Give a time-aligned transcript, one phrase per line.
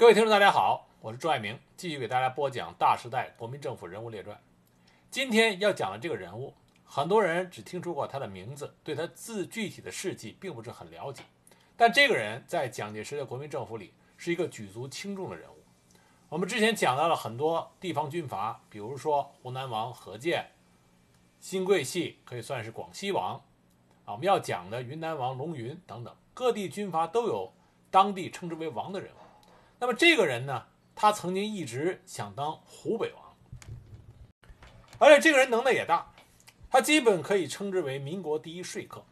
[0.00, 4.34] 各位听众，大家好，我是朱爱明，继续给大家播讲《大时代：国民政府人物列传》。
[5.10, 6.54] 今天要讲的这个人物，
[6.86, 11.22] 很多人只听说过他的名字，对他自具体的事迹并不是很了解。
[11.76, 15.58] 但这个人在蒋介石的国民政府里是一个举足轻重的人物。
[16.30, 20.52] 我们之前讲到了很多地方军阀，比如说湖南王何键、
[21.40, 23.34] 新桂系可以算是广西王
[24.06, 27.52] 啊，我们要讲的云南王龙云等等，各地军阀都有
[27.90, 29.19] 当地称之为王的人物。
[29.80, 33.34] 那么这个人呢，他曾经一直想当湖北王，
[34.98, 36.12] 而且这个人能耐也大，
[36.68, 39.02] 他基本可以称之为民国第一说客。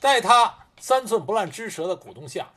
[0.00, 2.48] 在他三寸不烂之舌的鼓动下，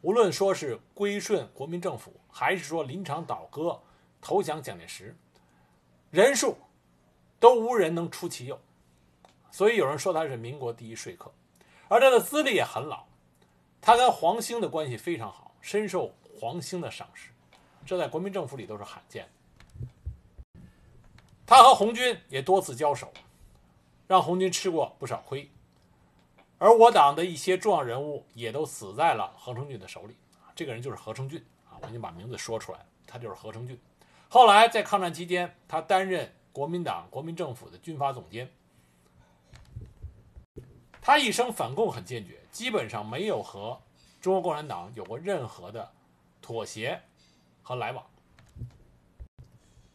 [0.00, 3.78] 无论说是归顺国民政府，还是说临场倒戈
[4.22, 5.14] 投降蒋介石，
[6.10, 6.56] 人数
[7.38, 8.58] 都无人能出其右。
[9.50, 11.30] 所以有人说他是民国第一说客，
[11.88, 13.04] 而他的资历也很老。
[13.86, 17.28] 他跟黄兴的关系非常好，深受黄兴的赏识，
[17.84, 19.88] 这在国民政府里都是罕见的。
[21.44, 23.12] 他和红军也多次交手，
[24.06, 25.50] 让红军吃过不少亏。
[26.56, 30.16] 而我党的一些重要人物也都死在了何成俊的手里。
[30.54, 33.78] 这个人就是何成俊啊，我已经把名字说出来了，他就是何成俊。
[34.30, 38.50] 后来在抗战期间，他担任国民党国民政府的军阀总监。
[41.02, 43.76] 他一生反共很坚决，基本上没有和
[44.20, 45.92] 中国共产党有过任何的
[46.40, 47.02] 妥协
[47.62, 48.06] 和来往。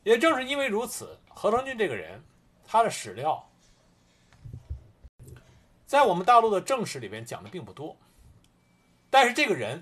[0.03, 2.21] 也正是因为如此，何成俊这个人，
[2.67, 3.49] 他的史料
[5.85, 7.95] 在我们大陆的正史里边讲的并不多。
[9.09, 9.81] 但是这个人，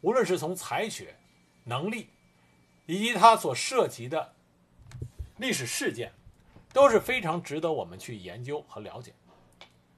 [0.00, 1.16] 无论是从才学、
[1.62, 2.10] 能力，
[2.86, 4.34] 以及他所涉及的
[5.36, 6.12] 历史事件，
[6.72, 9.14] 都是非常值得我们去研究和了解。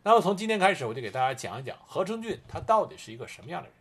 [0.09, 3.77] 那么从今天开始，我就给大家讲一讲何成俊他到底是一个什么样的人。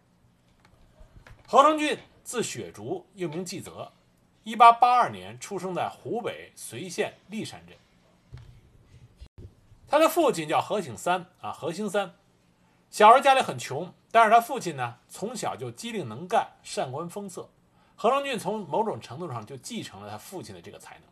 [1.48, 3.94] 何成俊字雪竹，又名季泽，
[4.44, 9.48] 一八八二年出生在湖北随县历山镇。
[9.88, 12.14] 他的父亲叫何醒三啊，何兴三。
[12.92, 17.50] 小时候家里很穷，但是他父亲呢，从小就机灵能干、善观风色。
[17.96, 21.04] 何成俊从某种程度上就继承了他父亲的这个才能。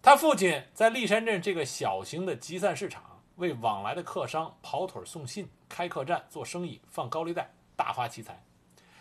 [0.00, 3.02] 他父亲在历山镇这个小型的集散市场。
[3.40, 8.44] 为往来的客商跑腿送信、开客栈、做生意、放高利贷，大发其财。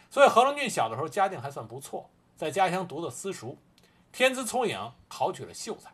[0.09, 3.57] 所以何成俊小的时候家境还算不错，在家乡读的私塾，
[4.11, 5.91] 天资聪颖，考取了秀才。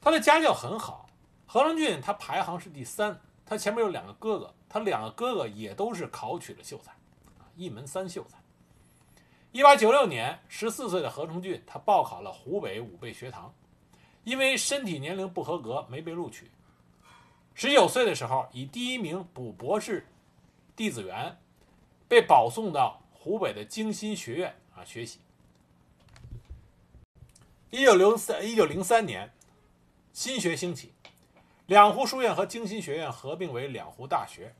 [0.00, 1.06] 他的家教很好。
[1.46, 6.92] 何成俊他排行是第三，他前面有两个哥哥，他两个哥哥也都是考取了秀才，
[7.54, 8.38] 一门三秀才。
[9.52, 13.52] 一八九六年，十四岁的何成俊他报考了湖北武备学堂。
[14.24, 16.50] 因为身体年龄不合格，没被录取。
[17.54, 20.06] 十九岁的时候，以第一名补博士
[20.76, 21.38] 弟子员，
[22.06, 25.20] 被保送到湖北的经心学院啊学习。
[27.70, 29.32] 一九零三一九零三年，
[30.12, 30.92] 新学兴起，
[31.66, 34.54] 两湖书院和经心学院合并为两湖大学，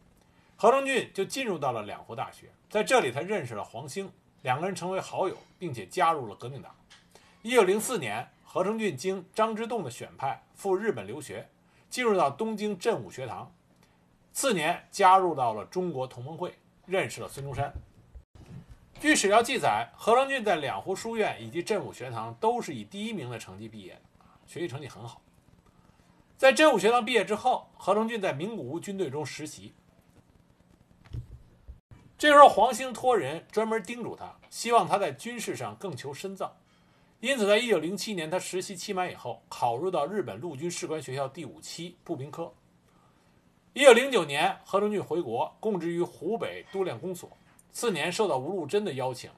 [0.56, 4.10] 何成俊就进入到了两湖大学，在这里他认识了黄兴，
[4.42, 6.74] 两个人成为好友，并且加入了革命党。
[7.42, 8.26] 一九零四年。
[8.52, 11.48] 何成俊经张之洞的选派赴日本留学，
[11.88, 13.48] 进入到东京振武学堂。
[14.32, 17.72] 次年加入到了中国同盟会，认识了孙中山。
[18.98, 24.00] 据史料记载，何成俊在两湖书院以及振武学堂都是以第一名的成绩毕业的，
[24.48, 25.22] 学习成绩很好。
[26.36, 29.72] 在振武学堂毕业之后，何成俊在名古屋军队中实习。
[32.18, 36.56] 这时候，黄兴托人专门叮嘱他，希望他在军事上更求深造。
[37.20, 42.50] 因此，在一九零七年，他实习期满以后，考入到日本陆军士官学校第五期步兵科。
[43.74, 47.30] 一九零九年，何成俊回国，供职于湖北都练公所。
[47.70, 49.30] 次年，受到吴禄贞的邀请，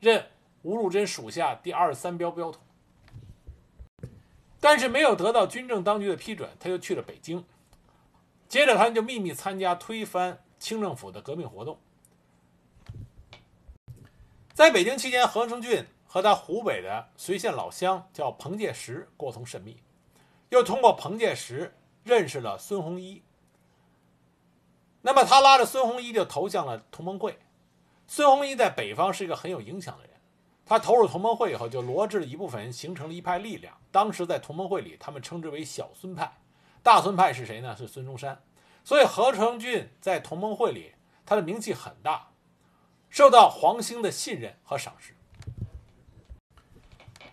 [0.00, 0.26] 任
[0.62, 2.60] 吴禄贞属下第二十三标标统。
[4.58, 7.44] 但是没有得到军政当局的批准，他又去了北京。
[8.48, 11.78] 接着，他就秘密参加推翻清政府的革命活动。
[14.52, 15.86] 在北京期间，何成俊。
[16.08, 19.80] 和他湖北的随县老乡叫彭介石过从甚密，
[20.48, 23.22] 又通过彭介石认识了孙洪一。
[25.02, 27.38] 那么他拉着孙洪一就投向了同盟会。
[28.06, 30.14] 孙洪一在北方是一个很有影响的人，
[30.64, 33.76] 他投入同盟会以后就罗织了一部分人，形成了一派力量。
[33.92, 36.38] 当时在同盟会里，他们称之为小孙派，
[36.82, 37.76] 大孙派是谁呢？
[37.76, 38.42] 是孙中山。
[38.82, 40.94] 所以何成俊在同盟会里
[41.26, 42.30] 他的名气很大，
[43.10, 45.14] 受到黄兴的信任和赏识。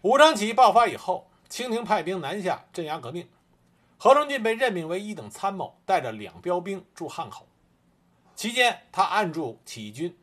[0.05, 3.27] 武昌起义爆发以后，清廷派兵南下镇压革命，
[3.97, 7.47] 何成俊被任命为一等参谋，带着两标兵驻汉口。
[8.35, 10.15] 期间，他按住起义军，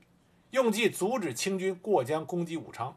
[0.50, 2.96] 用计阻止清军过江攻击武昌。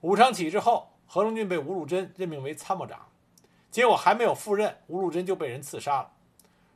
[0.00, 3.08] 武昌起义之后，何荣俊被吴禄贞任命为参谋长，
[3.70, 6.12] 结果还没有赴任，吴禄贞就被人刺杀了。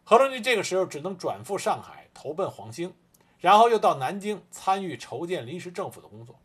[0.04, 2.92] 何荣俊这个时候只能转赴上海，投奔黄兴，
[3.38, 6.38] 然后又到南京参与筹建临时政府的工作。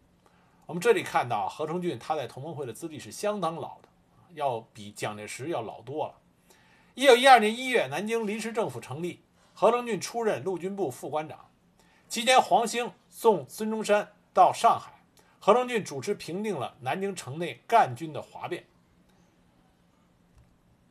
[0.65, 3.87] 我们这里看到何成俊他在同盟会的资历是相当老的，
[4.33, 6.15] 要比蒋介石要老多了。
[6.95, 9.21] 一九一二年一月，南京临时政府成立，
[9.53, 11.39] 何成俊出任陆军部副官长。
[12.07, 15.03] 期间，黄兴送孙中山到上海，
[15.39, 18.65] 何成俊主持平定了南京城内赣军的哗变。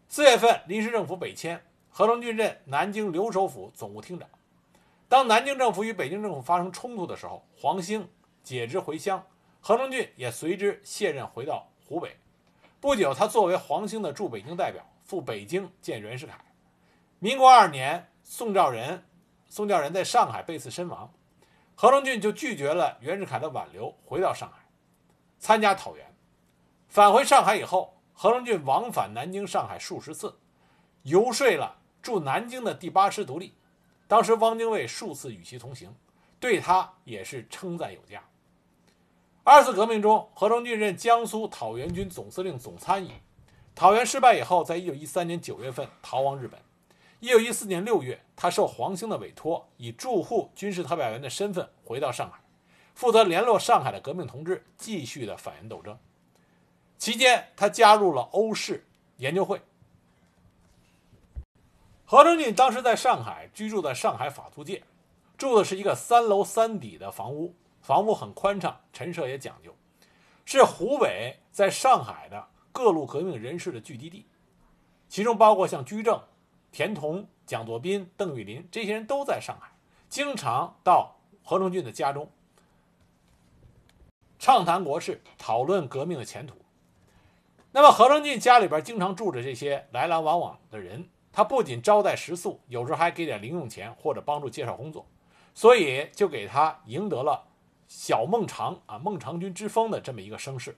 [0.08, 1.64] 四月份，临时政府北迁。
[1.96, 4.28] 何成俊任南京留守府总务厅长。
[5.08, 8.08] 当南京政府与北京政府发生冲突的时候，黄兴
[8.42, 9.24] 解职回乡，
[9.66, 12.18] 何成俊也随之卸任，回到湖北。
[12.82, 16.38] 不久，他作为黄兴的驻北京代表赴北京见袁世凯。
[17.18, 19.02] 民国二年，宋兆仁，
[19.48, 21.10] 宋兆仁在上海被刺身亡，
[21.74, 24.66] 何成俊就拒绝了袁世凯的挽留，回到上海
[25.38, 26.14] 参加讨袁。
[26.90, 30.38] 返回上海以后，何成俊往返南京、上海数十次，
[31.04, 31.78] 游说了。
[32.02, 33.54] 驻南京的第八师独立，
[34.06, 35.96] 当时汪精卫数次与其同行，
[36.38, 38.22] 对他也是称赞有加。
[39.46, 43.12] 二次革命中，何成俊任江苏讨袁军总司令、总参议。
[43.74, 46.58] 讨袁失败以后，在一九一三年九月份逃亡日本。
[47.20, 52.40] 一九一四年六月，他受黄兴的委托，以驻沪军事特派员的身份回到上海，
[52.94, 55.98] 负责联络上海的革命同志，继续的反袁斗争。
[56.96, 58.86] 期间，他加入了欧式
[59.18, 59.60] 研究会。
[62.06, 64.82] 何成俊当时在上海居住在上海法租界，
[65.36, 67.54] 住的是一个三楼三底的房屋，
[67.84, 69.76] 房屋很宽敞，陈设也讲究，
[70.46, 74.26] 是湖北在上海的各路革命人士的聚集地，
[75.06, 76.18] 其中包括像居正、
[76.72, 79.70] 田同、蒋作斌、邓玉林这些人都在上海，
[80.08, 82.30] 经常到何成俊的家中
[84.38, 86.56] 畅谈国事，讨论革命的前途。
[87.70, 91.06] 那么何成俊家里边经常住着这些来来往往的人。
[91.30, 95.06] 他不仅招待食宿，有时候还给点零用钱或者帮助介绍工作，
[95.52, 97.46] 所以就给他赢得了
[97.86, 100.76] “小孟尝”啊“孟尝君之风”的这么一个声势。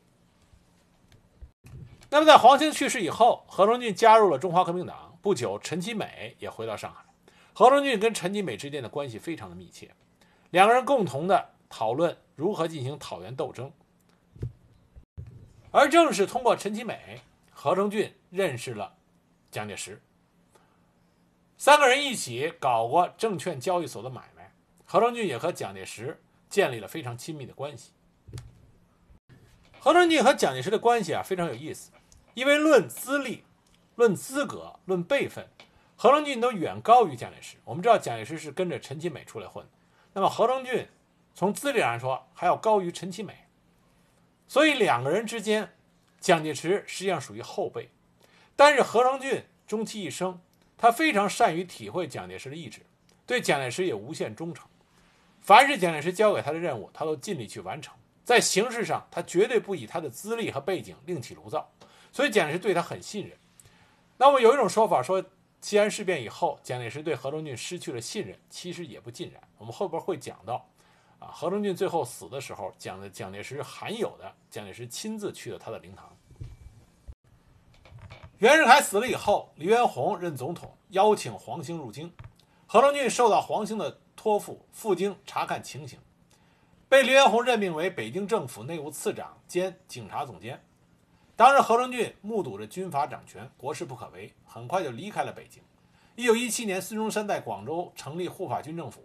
[2.08, 5.19] 那么在黄兴去世以后，何成俊加入了中华革命党。
[5.20, 7.05] 不久，陈其美也回到上海。
[7.53, 9.93] 何成俊跟陈其美之间的关系非常的密切，
[10.50, 13.73] 两个人共同的讨论如何进行讨袁斗争。
[15.73, 17.20] 而正是通过陈其美，
[17.50, 18.94] 何成俊认识了
[19.50, 20.00] 蒋介石。
[21.59, 24.52] 三个人一起搞过证券交易所的买卖，
[24.85, 27.93] 何成俊也和蒋介石建立了非常亲密的关系。
[29.78, 31.93] 何成俊和蒋介石的关系啊非常有意思，
[32.34, 33.44] 因为论资历、
[33.94, 35.48] 论资格、论辈分，
[35.96, 37.56] 何成俊都远高于蒋介石。
[37.64, 39.64] 我们知道蒋介石是跟着陈其美出来混，
[40.12, 40.88] 那么何成俊
[41.34, 43.46] 从资历上说还要高于陈其美，
[44.49, 45.75] 所以两个人之间，
[46.19, 47.90] 蒋介石实际上属于后辈，
[48.56, 50.40] 但是何成俊终其一生。
[50.78, 52.82] 他非常善于体会蒋介石的意志，
[53.25, 54.69] 对蒋介石也无限忠诚。
[55.46, 57.94] 凡是蒋介石交给他的任务，他都尽力去完成。
[58.25, 61.70] 在形式上，他绝对不以他的资历和背景另起炉灶，
[62.10, 63.38] 所以蒋介石对他很信任。
[64.16, 65.25] 那么有一种说法说，
[65.60, 69.40] 西安事变以后，蒋介石对何成俊失去了信任，其实也不尽然。
[69.56, 70.69] 我们后边会讲到，
[71.20, 76.11] 啊，何成俊最后死的时候，蒋的蒋介石罕有的，蒋介石亲自去了他的灵堂。
[78.38, 82.12] 袁世凯死了以后，黎元洪任总统，邀请黄兴入京。
[82.66, 86.00] 何成俊受到黄兴的托付，赴京查看情形，
[86.88, 90.61] 被黎元洪任命为北京政府内务次长兼警察总监。
[91.37, 95.62] 当时何成俊目睹着军阀掌权，国事不可为，很快就离开了北京。
[96.14, 99.02] 一九一七年，孙中山在广州成立护法军政府，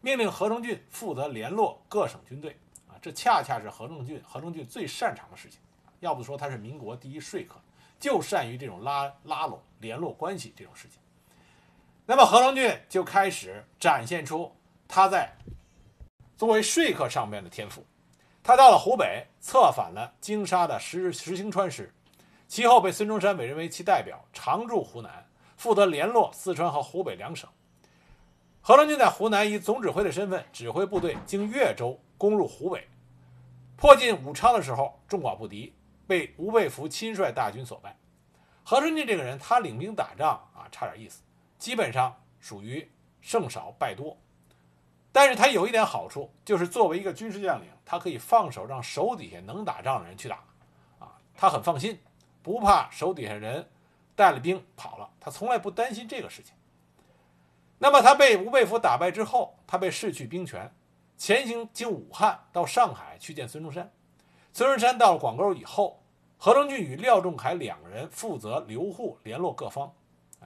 [0.00, 2.58] 命令何成俊负责联络各省军队。
[2.88, 5.60] 啊，这恰恰是何成俊何成俊最擅长的事情。
[6.00, 7.60] 要不说他是民国第一说客。
[8.00, 10.98] 就善于这种拉拉拢、联络关系这种事情。
[12.06, 14.54] 那么何龙俊就开始展现出
[14.86, 15.32] 他在
[16.36, 17.86] 作为说客上面的天赋。
[18.42, 21.94] 他到了湖北，策反了京沙的石石兴川师，
[22.46, 27.48] 其后被孙中山委任为其代表，常驻湖南，负责联络四川和湖北两省。
[28.60, 32.86] 何龙俊在湖南以总指挥的身份指挥部队经越州攻入湖北，
[33.76, 35.74] 迫近武昌的时候，众寡不敌。
[36.06, 37.96] 被吴佩孚亲率大军所败。
[38.62, 41.22] 何龙俊这个人，他领兵打仗啊，差点意思，
[41.64, 42.92] 基本上属于
[43.22, 44.14] 胜少败多。
[45.10, 50.44] 但是他有一点好处，就是作为一个军事将领，他可以放手让手底下能打仗的人去打，
[50.98, 51.98] 啊，他很放心，
[52.42, 53.66] 不怕手底下人
[54.14, 56.54] 带了兵跑了，他从来不担心这个事情。
[57.78, 60.70] 那么他被吴佩孚打败之后，他被失去兵权，
[61.16, 63.90] 前行经武汉到上海去见孙中山。
[64.52, 66.02] 孙中山到了广州以后，
[66.36, 69.90] 何成俊与廖仲恺两个人负责留沪联络各方。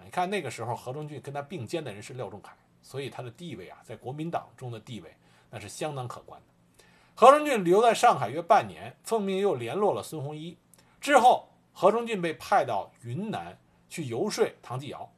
[0.09, 2.49] 你看那个时候何成俊跟他并肩的人是廖仲恺，
[2.81, 5.15] 所以他的地位啊，在国民党中的地位
[5.51, 6.85] 那是相当可观的。
[7.15, 10.57] 何成俊留在上海约半年，奉命又联络了孙洪一。
[10.99, 13.59] 之后，何成俊被派到云南
[13.91, 15.13] 去游说唐继尧，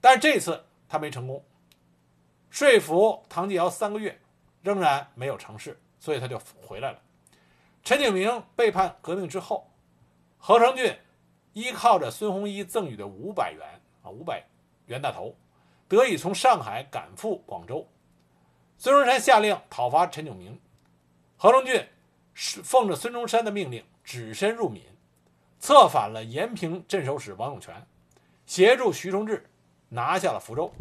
[0.00, 0.64] 但是这次。
[0.86, 1.44] 他没成功，
[2.50, 4.18] 说服唐继尧三个月，
[4.62, 6.98] 仍然没有成事，所以他就回来了。
[7.82, 9.68] 陈景明背叛革命之后，
[10.38, 10.96] 何成俊
[11.54, 13.66] 依靠着孙洪一赠予的五百元
[14.02, 14.44] 啊五百
[14.86, 15.34] 元大头，
[15.88, 17.88] 得以从上海赶赴广州。
[18.76, 20.60] 孙中山下令讨伐陈炯明，
[21.38, 21.82] 何成俊
[22.34, 24.82] 是奉着孙中山的命令，只身入闽，
[25.58, 27.86] 策反了延平镇守使王永泉，
[28.44, 29.48] 协助徐崇智。
[29.90, 30.72] 拿下了福州，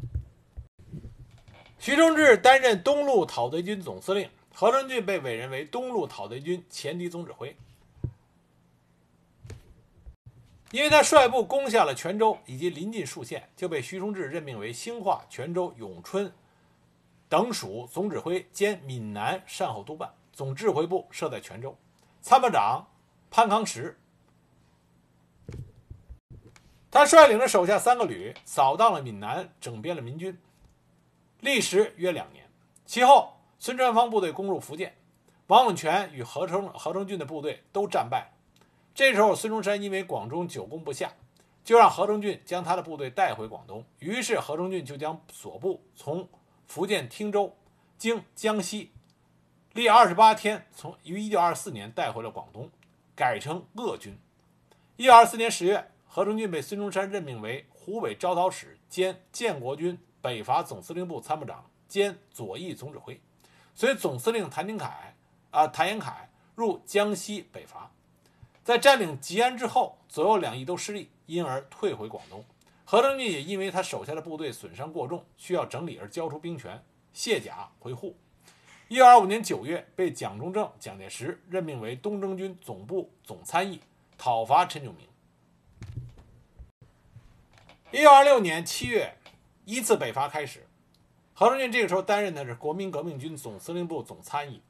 [1.77, 7.55] 徐崇智担任东路讨贼军总司令，何成俊被委任为东路讨贼军前敌总指挥。
[10.73, 16.33] 因为他率部攻下了泉州以及临近数县，就被徐崇智任命为兴化、泉州、永春
[17.29, 21.77] 等属总指挥兼闽南善后督办，总指挥部设在泉州，
[22.21, 22.87] 参谋长
[23.29, 23.99] 潘康实。
[26.89, 30.35] 他率领着手下三个旅，扫荡了闽南，整编了民军，
[31.41, 32.49] 历时约两年。
[32.87, 34.95] 其后，孙传芳部队攻入福建，
[35.45, 38.32] 王永泉与何成何成俊的部队都战败。
[38.95, 41.13] 这时候，孙中山因为广中久攻不下，
[41.63, 43.83] 就让何中俊将他的部队带回广东。
[43.99, 46.27] 于是，何中俊就将所部从
[46.67, 47.55] 福建汀州
[47.97, 48.91] 经江西，
[49.73, 52.69] 历二十八天，从于一九二四年带回了广东，
[53.15, 54.17] 改成鄂军。
[54.95, 55.89] 一九二四年十月。
[56.15, 63.19] 何中俊被孙中山任命为湖北招讨使兼建国军北伐总司令部参谋长兼左翼总指挥，
[63.73, 65.15] 随总司令谭廷锴
[65.49, 66.13] 啊谭延闿
[66.53, 67.89] 入江西北伐，
[68.63, 72.43] 在占领吉安之后，左右两翼都失利，因而退回广东。
[72.85, 78.15] 何成俊也因为他手下的部队损伤过重，需要整理而交出兵权，卸甲回沪。
[78.87, 83.81] 一九二五年九月，被蒋中正、蒋介石任命为东征军总部总参议，
[84.17, 85.07] 讨伐陈炯明。
[87.91, 89.17] 一九二六年七月，
[89.65, 90.65] 一次北伐开始。
[91.33, 94.61] 何成俊这个时候担任的是国民革命军总司令部总参议，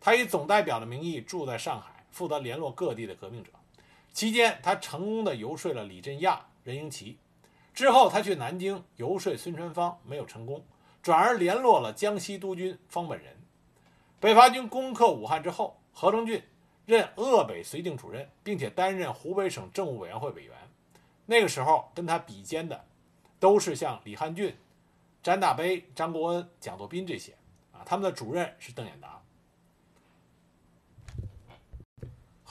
[0.00, 3.50] 他以总代表的名义住在上海，负责联络各地的革命者。
[4.12, 7.18] 期间，他成功的游说了李振亚、任英奇。
[7.72, 10.64] 之后，他去南京游说孙传芳，没有成功，
[11.02, 13.36] 转而联络了江西督军方本人。
[14.18, 16.42] 北伐军攻克武汉之后，何成俊
[16.86, 20.56] 任鄂北绥靖主任，并且担任湖北省政务委员会委员。
[21.26, 22.84] 那个时候跟他比肩的，
[23.38, 24.56] 都是像李汉俊、
[25.22, 27.32] 詹大悲、张国恩、蒋作斌这些
[27.70, 29.22] 啊，他们的主任是邓演达。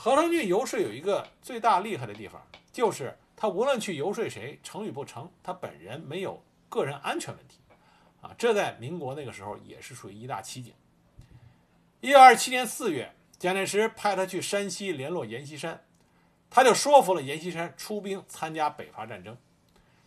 [0.08, 7.60] 何成俊游说有一个最大厉害的地方，就是他无论去游说谁，成与不成，他本人没有个人安全问题
[8.22, 10.74] 啊，这在民国那个时候也是属于一大奇景。
[12.00, 15.84] 一九二七年四月，蒋介石派他去山西联络阎锡山。
[16.50, 19.36] 他就说服了阎锡山出兵参加北伐战争，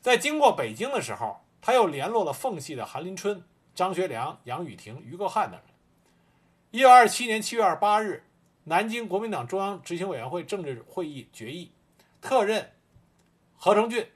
[0.01, 5.69] 在经过北京的时候，他又联络了奉系的韩林春、张学良、杨宇霆、余克汉等人。
[6.71, 8.25] 一九二七年七月二十八日，
[8.71, 11.73] 南京国民党中央执行委员会政治会议决议，
[12.21, 12.71] 特任
[13.57, 14.07] 何成俊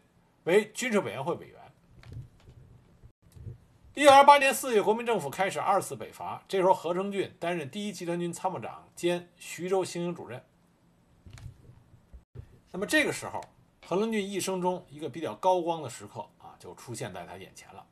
[0.45, 1.61] 为军事委员会委员。
[3.95, 10.41] 一九二八年四月，国民政府开始二次北伐，这时候何成俊担任第一集团军参谋长兼徐州行营主任。
[12.71, 13.41] 那么这个时候，
[13.85, 17.85] 何成俊一生中一个比较高光的时刻啊，就出现在他眼前了。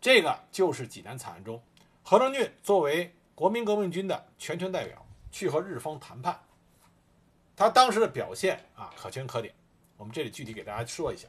[0.00, 1.60] 这个就是济南惨案中，
[2.04, 6.38] 何成俊作为国民革命军的全权代表去和日方谈判，
[7.56, 9.54] 他当时的表现啊可圈可点。
[9.96, 11.28] 我们这里具体给大家说一下。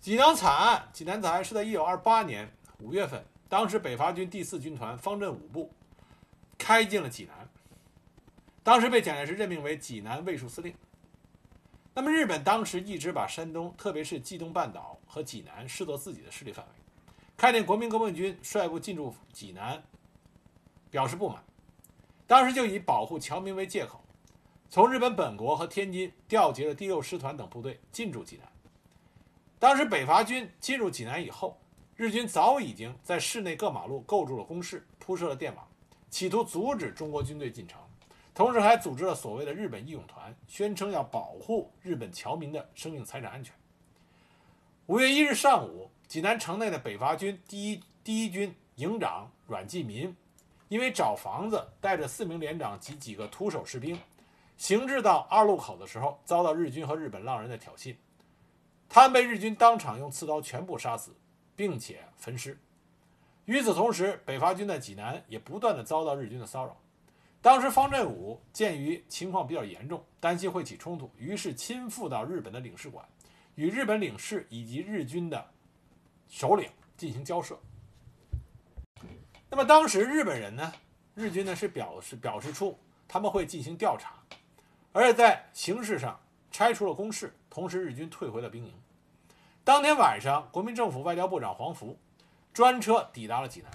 [0.00, 5.72] 济南惨案，济南惨案是在一九二八年五月份，当时北伐军第四军团方阵五部
[6.56, 7.48] 开进了济南，
[8.62, 10.74] 当时被蒋介石任命为济南卫戍司令。
[11.94, 16.72] 那么日本当时一直把山东，特别是冀东半岛和济南视作自己的势力范围，
[17.36, 19.82] 看见国民革命军率部进驻济南，
[20.90, 21.42] 表示不满。
[22.28, 24.04] 当时就以保护侨民为借口，
[24.68, 28.46] 从日本本国和天津调集了第六师团等部队进驻济南。
[29.58, 31.58] 当时北伐军进入济南以后，
[31.96, 35.66] 日军早已经在市内各马路构筑了工事，铺设了电网，
[36.10, 37.80] 企图阻止中国军队进城。
[38.34, 43.54] 同时还组织了所谓的日本义勇团，宣称要保护日本侨民的生命财产安全。
[44.84, 50.14] 五月一日上午，济南城内的北伐军第一第一军营长阮继民，
[50.68, 53.98] 因为找房子，带着四名连长及几个徒手士兵，
[54.56, 57.96] 行至到二路口的时候，遭到日军和日本浪人的挑衅，
[58.88, 61.14] 他们被日军当场用刺刀全部杀死，
[61.56, 62.58] 并且焚尸。
[63.46, 66.76] 与此同时，北伐军在济南也不断的遭到日军的骚扰。
[67.40, 73.08] 当时方振武鉴于情况比较严重，担心会起冲突，于是亲赴到日本的领事馆，
[73.54, 75.42] 与日本领事以及日军的
[76.28, 77.58] 首领进行交涉。
[79.50, 80.72] 那么当时日本人呢，
[81.14, 82.78] 日军呢是表示表示出
[83.08, 84.14] 他们会进行调查，
[84.92, 88.72] 而且在形式上拆除了工事，同时日军退回了兵营。
[89.64, 91.98] 当天晚上，国民政府外交部长黄福
[92.52, 93.70] 专车抵达了济南。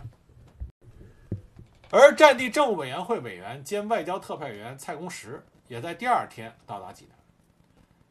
[1.89, 7.15] 而战地政务委员会委员兼外交特派员蔡公时也在第二天到达济南。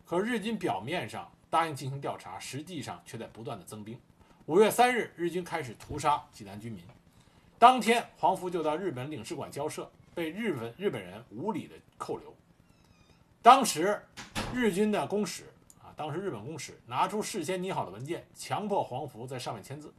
[0.05, 4.01] 可日军表面上答应进行调查，实际上却在不断的增兵。
[4.47, 6.85] 五月三日，日军开始屠杀济南军民。
[7.63, 12.35] 当天，黄福就到日本领事馆交涉，被日本日本人无理的扣留。
[13.41, 14.03] 当时，
[14.53, 15.45] 日军的公使
[15.81, 19.95] 啊，当时日本公使拿出事先拟好的文件，强迫黄福在上面签字。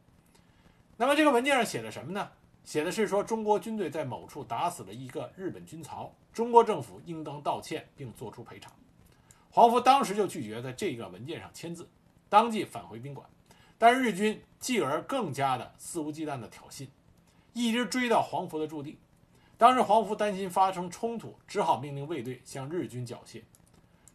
[0.98, 2.29] 那么这个文件上写的什么呢？
[2.65, 8.74] 写的是说，中国军队在某处打死了一个日本军曹，中国政府应当道歉并作出赔偿。
[9.50, 11.88] 黄福当时就拒绝在这个文件上签字，
[12.27, 13.25] 当即返回宾馆。
[13.77, 16.89] 但日军继而更加的肆无忌惮的挑衅，
[17.53, 19.00] 一直追到黄福的驻地。
[19.57, 23.41] 当时黄福担心发生冲突，只好命令卫队向日军缴械。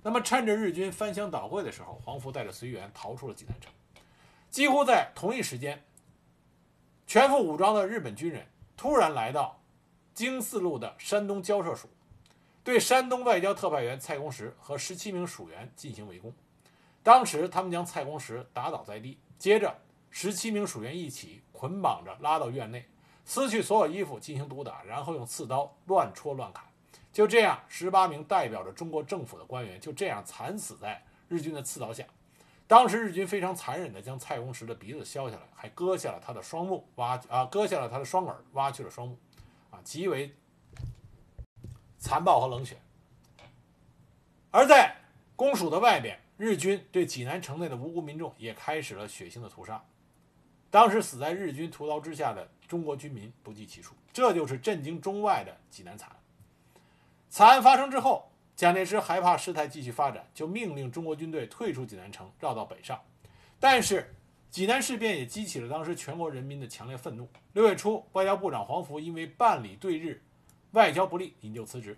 [0.03, 3.73] 那么趁着日军翻箱倒柜的时候，黄福带着随员逃出了济南城。
[4.51, 5.83] 几乎在同一时间。
[7.07, 9.59] 全副武装的日本军人突然来到
[10.13, 11.89] 京四路的山东交涉署，
[12.63, 16.31] 对山东外交特派员蔡公时和十七名属员进行围攻。
[17.03, 19.75] 当时他们将蔡公时打倒在地，接着
[20.11, 22.87] 十七名属员一起捆绑着拉到院内，
[23.29, 26.65] 撕去所有衣服进行毒打，然后用刺刀乱戳乱砍。
[27.13, 32.03] 就这样，十八名代表着中国政府的官员就这样惨死在日军的刺刀下。
[32.67, 39.19] 当时日军非常残忍地将蔡公时的鼻子削下来，还割下了他的双目，挖啊割下了他的双耳，挖去了双目，
[39.71, 40.35] 啊极为
[41.99, 42.79] 残暴和冷血。
[44.51, 44.97] 而在
[45.37, 49.85] 公署的外边，日军对济南城内的无辜民众也开始了血腥的屠杀。
[50.71, 56.17] 当时死在日军屠刀之下的中国军民不计其数，这就是震惊中外的济南惨案。
[57.29, 58.27] 惨案发生之后。
[58.59, 63.01] 蒋介石害怕事态继续发展，就命令中国军队退出济南城，绕道北上。
[63.61, 64.13] 但是，
[64.51, 67.29] 济南事变也激起了当时全国人民的强烈愤怒。
[67.53, 70.21] 六月初，外交部长黄福因为办理对日
[70.73, 71.97] 外交不利，引咎辞职。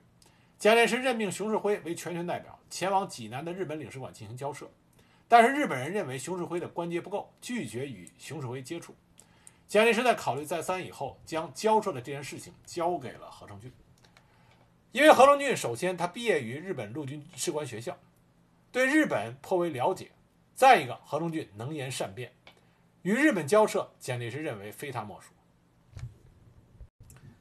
[0.59, 4.71] 蒋介石任命熊式辉为全权代表，前往济南的日本领事馆进行交涉。
[5.29, 8.95] 但是日本人认为熊式辉的官阶不够，拒绝与熊式辉接触。
[9.71, 13.73] 蒋介石在考虑再三以后，将交涉的这件事情交给了何成俊。
[14.91, 17.97] 因为何成俊首先他毕业于日本陆军士官学校，
[18.73, 20.11] 对日本颇为了解。
[20.57, 22.33] 再一个，何成俊能言善辩，
[23.03, 25.31] 与日本交涉，蒋介石认为非他莫属。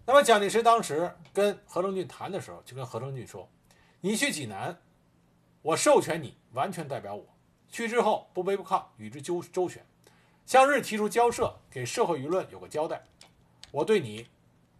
[0.05, 3.49] 那么蒋介石当时跟何成俊谈的时候，就跟何成俊说
[4.01, 4.79] ：“你去济南，
[5.63, 7.25] 我授权你完全代表我。
[7.69, 9.83] 去之后不卑不亢，与之周周旋，
[10.49, 13.03] 向日提出交涉，给社会舆论有个交代。
[13.69, 14.27] 我对你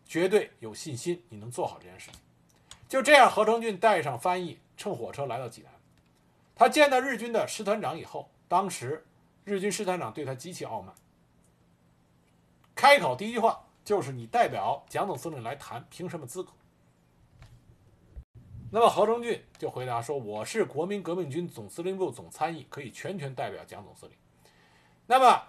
[0.03, 2.19] 绝对有信心，你能做好这件事情。”
[2.89, 5.71] 就这样，何成俊带上翻译，乘火车来到济南。
[6.55, 9.05] 他见到日军的师团长以后，当时
[9.43, 10.91] 日军师团长对他极其傲慢，
[12.73, 16.51] 开口第一句话就是：“你代表蒋总司令来谈，凭什么资格？”
[18.73, 24.15] 那么何成俊就回答说：“我是国民革命军总司令部总参议，可以全权代表蒋总司令。”
[25.05, 25.43] 那么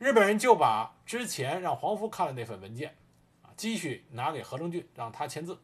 [0.00, 2.96] 日本人就把之前让黄福看了那份文件，
[3.42, 5.60] 啊，继续拿给何成俊，让他签字。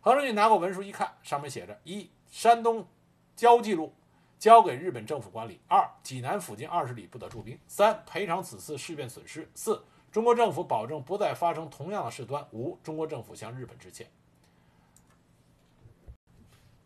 [0.00, 2.86] 何成俊拿过文书一看，上面写着：一、山东
[3.34, 3.92] 交际路
[4.38, 14.08] 交给日本政府管理；二、济南附近二十里不得驻兵；三、赔偿此次事变损失；四、中国政府保证不再发生同样的事端；五、中国政府向日本致歉。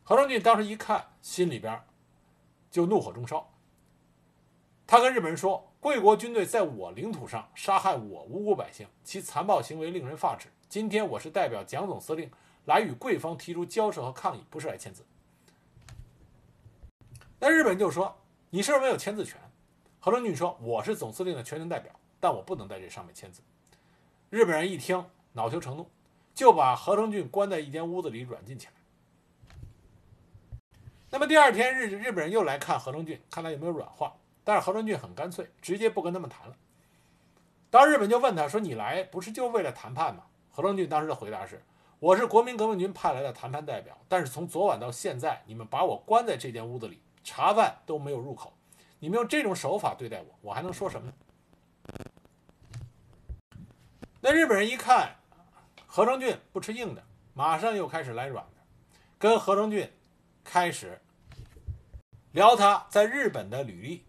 [0.05, 1.83] 何成俊当时一看，心里边
[2.71, 3.53] 就怒火中烧。
[4.87, 10.49] 他跟日本人说：“贵国军队在我领土上杀害我无辜百姓，其残暴行为令人发指。
[10.69, 12.31] 今天我是代表蒋总司令。”
[12.69, 15.03] 来与贵方提出交涉和抗议，不是来签字。
[17.39, 18.15] 那日本就说
[18.51, 19.41] ：“你是不是没有签字权？”
[19.99, 23.41] 何成俊说：“我是总司令的全权代表，但我不能在这上面签字。”
[24.29, 25.89] 日本人一听，恼羞成怒，
[26.35, 28.73] 就把何成俊关在一间屋子里软禁起来。
[31.09, 34.15] 那么第二天，日日本人又来看何成俊，看他有没有软化。
[34.49, 36.57] 但是何成俊很干脆，直接不跟他们谈了。
[37.69, 41.63] 当日本就问他说：“你来不是就为了谈判吗？”何成俊当时的回答是
[42.01, 48.55] ：“我是国民革命军派来的谈判代表，但是从昨晚到现在，你们把我关在这间屋子里，茶饭都没有入口，
[49.01, 51.13] 你们用这种手法对待我，我还能说什么呢？”
[54.23, 55.15] 那日本人一看
[55.87, 58.63] 何成俊不吃硬的，马上又开始来软的，
[59.19, 59.93] 跟何成俊
[60.43, 60.99] 开始
[62.33, 64.07] 聊他在日本的履历，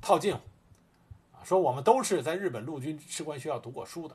[0.00, 0.40] 套近乎
[1.32, 4.14] 啊，说我们都是在日本陆军士官学校读过书的，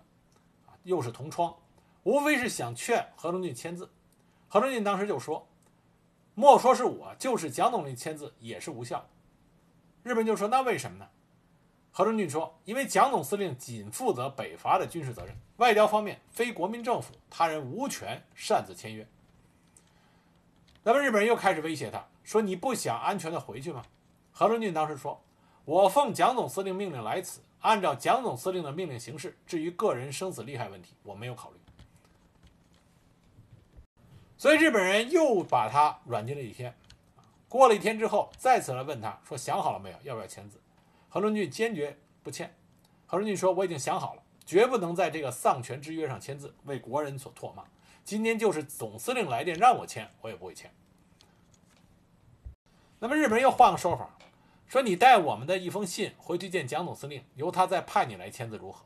[0.65, 1.55] 啊，又是同窗，
[2.03, 3.89] 无非是想劝何成俊签字。
[4.47, 5.47] 何成俊当时就说
[6.35, 9.07] ：“莫说是我，就是蒋总理签字也是无效。”
[10.03, 11.07] 日本就说：“那为什么呢？”
[11.91, 19.07] 何成俊说：“因为蒋总司令仅负责北伐的军事责任，外交方面非国民政府，他人无权擅自签约。”
[20.83, 23.83] 那么日本人又开始威胁他说：“你不想安全的回去吗？”
[24.31, 25.21] 何成俊当时说
[25.65, 29.38] ：“我奉蒋总司令命令来此，按照蒋总司令的命令行事。
[29.45, 31.58] 至于个人生死利害问题，我没有考虑。”
[34.38, 36.76] 所以日本人又把他软禁了一天。
[37.47, 39.97] 过了一天之后，再次来问他说：“想好了没有？
[40.04, 40.60] 要不要签字？”
[41.08, 42.54] 何成俊坚决不签。
[43.06, 47.63] 何成俊说：“我已经想好了，绝不能在这个丧权之约上签字，为国人所唾骂。
[48.04, 50.73] 今天就是总司令来电让我签，我也不会签。”
[52.99, 54.10] 那么日本人又换个说法，
[54.73, 58.83] 说：“你带我们的一封信回去见蒋总司令，由他再派你来签字，如何？”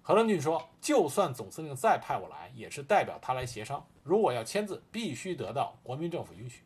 [0.00, 3.86] 何成俊说：“就算总司令再派我来，也是代表他来协商。
[4.02, 6.62] 如果要签字，必须得到国民政府允许。”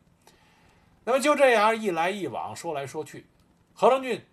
[1.03, 3.25] 那么就这样一来一往，说来说去，
[3.73, 4.23] 何成俊。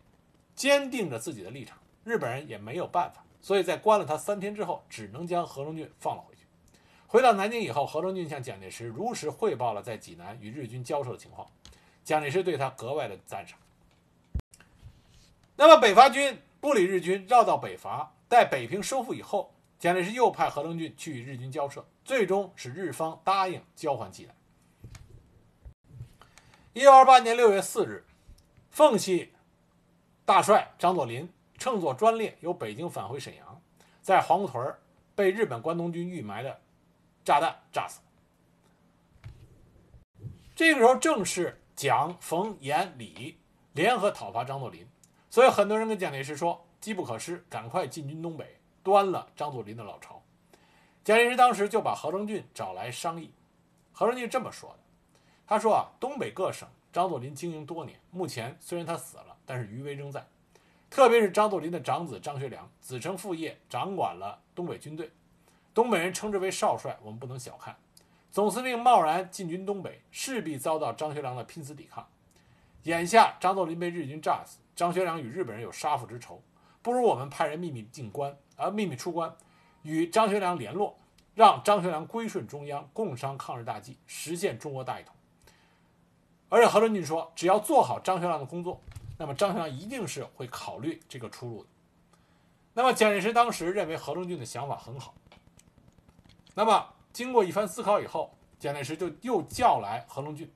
[0.55, 6.43] 坚定着自己的立场，日本人也没有办法，所以在关了他三天之后，只能将何成俊放了回去。
[7.09, 11.49] 回到南京以后，何成俊向蒋介石如实汇报了在济南与日军交涉的情况，
[12.05, 13.59] 蒋介石对他格外的赞赏。
[15.61, 24.37] 那么北伐军不理日军，绕道北伐，待北平收复以后，蒋介石又派何成俊去与日军交涉，最终使日方答应交还济南。
[26.75, 28.05] 一九二八年六月四日，
[28.71, 29.33] 奉系。
[30.25, 33.61] 大帅张作霖乘坐专列由北京返回沈阳，
[34.01, 34.77] 在黄姑屯
[35.17, 36.61] 被日本关东军预埋的
[37.25, 37.99] 炸弹炸死。
[40.55, 43.39] 这个时候正是蒋、冯、阎、李
[43.73, 44.87] 联合讨伐张作霖，
[45.31, 50.23] 所以很多人跟蒋介石说：“机不可失，赶快进军东北，端了张作霖的老巢。”
[51.05, 53.33] 蒋介石当时就把何成俊找来商议。
[53.93, 54.79] 何成俊这么说的
[55.47, 60.27] ：“他说啊，东北各省。”张作霖经营多年，目前虽然他死了，但是余威仍在。
[60.89, 65.13] 特别是张作霖的长子张学良，子承父业，掌管了东北军队。
[65.75, 67.77] 东北人称之为少帅，我们不能小看。
[68.31, 72.09] 总司令贸然进军东北，势必遭到张学良的拼死抵抗。
[72.85, 76.41] 眼下张作霖被日军炸死，张学良与日本人有杀父之仇，
[76.83, 79.35] 不如我们派人秘密进关，而秘密出关，
[79.83, 80.97] 与张学良联络，
[81.35, 85.13] 让张学良归顺中央，共商抗日大计，实现中国大一统。
[86.49, 88.81] 而且何成俊说，只要做好张学良的工作，
[89.17, 91.69] 那么张学良一定是会考虑这个出路的。
[92.73, 95.13] 那么蒋介石当时认为何成俊的想法很好。
[96.55, 100.49] 那么经过一番思考以后，蒋介石就又叫来何成俊，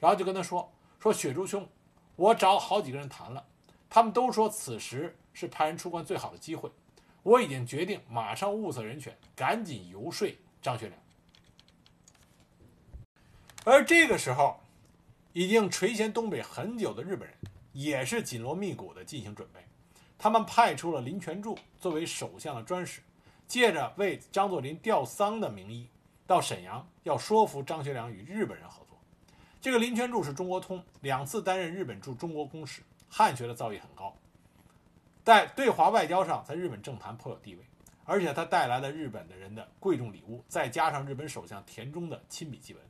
[0.00, 1.68] 然后就跟他说：“说雪珠兄，
[2.16, 3.46] 我找好几个人谈了，
[3.90, 6.70] 他们都说此时是派人出关最好的机会。
[7.22, 10.98] 我已经决定马上物色人选，赶紧游说张学良。”
[13.66, 14.58] 而这个时候。
[15.32, 17.38] 已经垂涎东北很久的日本人，
[17.72, 19.60] 也是紧锣密鼓地进行准备。
[20.18, 23.00] 他们派出了林权柱作为首相的专使，
[23.46, 25.88] 借着为张作霖吊丧的名义，
[26.26, 28.98] 到沈阳要说服张学良与日本人合作。
[29.60, 34.16] 这个林权柱是中国通，两次担任日本驻中国公使，汉学的造诣很高，
[35.24, 37.64] 在对华外交上，在日本政坛颇有地位。
[38.06, 42.82] 而且他带来了日本的人的贵重礼物，再加上日本首相田中的亲笔祭文。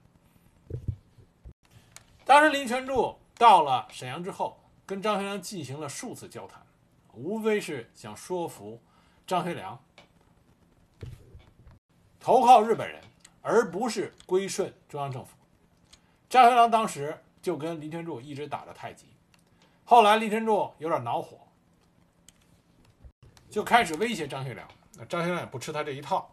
[2.25, 6.65] 当时林权柱到了沈阳之后，跟张学良进行了数次交谈，
[7.13, 8.81] 无非是想说服
[9.27, 9.79] 张学良
[12.19, 13.03] 投靠日本人，
[13.43, 15.37] 而不是归顺中央政府。
[16.31, 19.07] 张学良当时就跟林权柱一直打着太极，
[19.91, 21.37] 后来林天柱有点恼火，
[23.51, 24.65] 就开始威胁张学良。
[24.97, 26.31] 那张学良也不吃他这一套。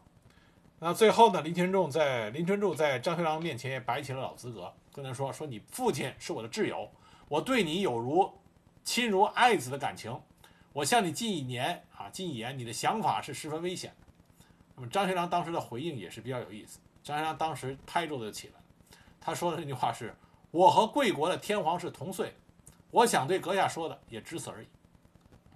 [0.78, 4.72] 那最后呢，林天柱在林泉柱在张学良面前也摆起了老资格。
[4.94, 6.88] 跟他说：“说你父亲是我的挚友，
[7.28, 8.32] 我对你有如
[8.84, 10.16] 亲如爱子的感情。
[10.72, 13.92] 我向你进一言啊，进一言，你的想法是十分危险。”
[14.78, 16.78] 那么张学良当时的回应也是比较有意思。
[17.02, 18.54] 张学良当时拍桌子就起来，
[19.20, 20.14] 他说的那句话是
[20.52, 22.36] ：“我和贵国的天皇是同岁，
[22.92, 24.68] 我想对阁下说的也只此而已。”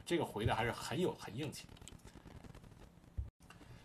[0.05, 1.65] 这个回的还是很有很硬气。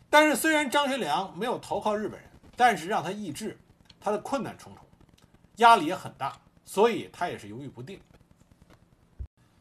[0.09, 3.59] 但是虽然张学良没有投靠日本人，但是让他意志，
[4.01, 4.85] 他的困难重重，
[5.57, 8.01] 压力也很大，所以他也是犹豫不定。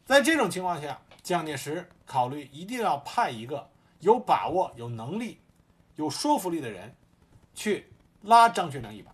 [0.06, 3.70] 在这种情况下，蒋介石考虑一定要派一个
[4.00, 5.40] 有把握、有能力、
[5.96, 6.96] 有说服力的人
[7.54, 9.14] 去拉张学良一把。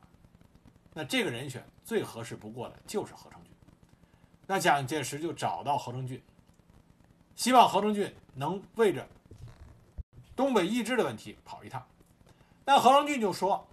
[0.93, 3.40] 那这个人选最合适不过的就是何成
[4.51, 6.21] 那蒋介石就找到何成俊，
[7.37, 9.07] 希望何成俊能为着
[10.35, 11.81] 东北易帜的问题跑一趟。
[12.65, 13.65] 但何成俊就说：“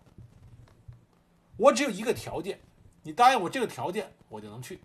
[1.58, 2.60] 我只有一个条件，
[3.02, 4.80] 你答应我这个条件，我就能去。”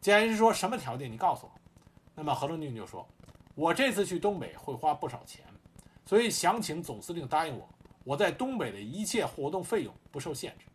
[0.00, 1.10] 蒋介石说什么条件？
[1.10, 1.52] 你告诉我。
[2.14, 3.04] 那么何成俊就说
[3.56, 5.44] ：“我这次去东北会花不少钱，
[6.04, 7.68] 所以想请总司令答应我，
[8.04, 10.66] 我在东北的一切活动费用不受限制。”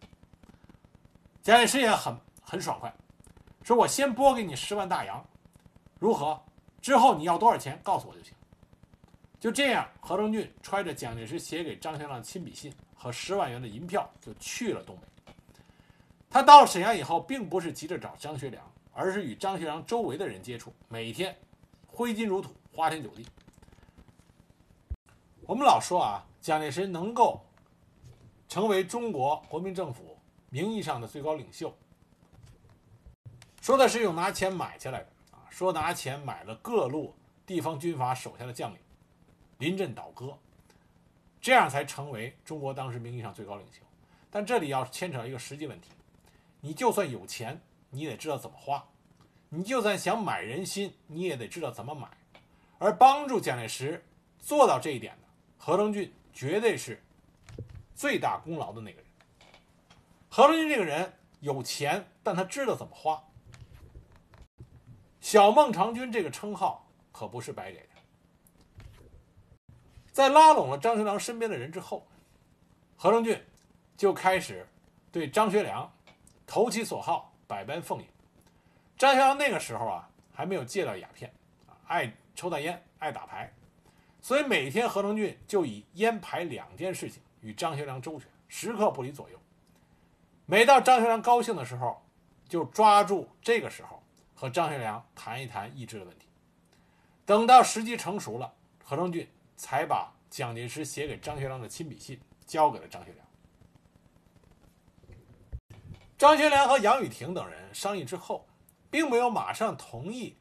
[1.42, 2.94] 蒋介石也很很爽快，
[3.64, 5.24] 说：“我先拨给你十万大洋，
[6.00, 6.42] 如何？
[6.82, 8.34] 之后你要多少钱，告诉我就行。”
[9.40, 15.34] 就这样，何成俊揣着蒋介石写给张学良的亲笔信和十万元的银票，就去了东北。
[16.30, 21.38] 他到了沈阳以后，并不是急着找张学良，而是与张学良周围的人接触，每天
[21.88, 23.26] 挥金如土，花天酒地。
[25.46, 27.42] 我们老说啊，蒋介石能够
[28.48, 30.18] 成为中国国民政府。
[30.54, 31.74] 名义上的最高领袖，
[33.62, 38.80] 说的是用拿钱买下来的啊，说拿钱买了各路地方军阀手下的将领，
[39.60, 40.36] 临阵倒戈，
[41.40, 43.82] 这样才成为中国当时名义上最高领袖。
[44.32, 45.92] 但这里要牵扯一个实际问题，
[46.60, 48.82] 你就算有钱，你得知道怎么花；
[49.50, 52.10] 你就算想买人心，你也得知道怎么买。
[52.80, 54.04] 而帮助蒋介石
[54.40, 55.28] 做到这一点的
[55.60, 57.00] 何成俊，绝对是
[57.94, 59.06] 最大功劳的那个人。
[60.30, 63.24] 何成俊这个人有钱，但他知道怎么花。
[65.22, 67.88] 小孟尝君这个称号可不是白给的。
[70.12, 72.06] 在拉拢了张学良身边的人之后，
[72.98, 73.42] 何成俊
[73.96, 74.68] 就开始
[75.12, 75.90] 对张学良
[76.46, 78.06] 投其所好，百般奉迎。
[78.98, 81.32] 张学良那个时候啊，还没有戒掉鸦片，
[81.88, 83.54] 爱抽大烟，爱打牌，
[84.22, 89.40] 所以每天何成俊就以烟牌两件事情与张学良周旋，时刻不离左右。
[90.48, 92.04] 每到张学良高兴的时候，
[92.50, 94.01] 就抓住这个时候
[94.42, 96.26] 和张学良谈一谈意志的问题。
[97.28, 98.52] 等到时机成熟了，
[98.84, 103.28] 何成俊才把蒋介石写给张学良的亲笔信交给了张学良。
[106.18, 108.48] 张学良和杨雨婷等人商议之后，
[108.90, 110.36] 并没有马上同意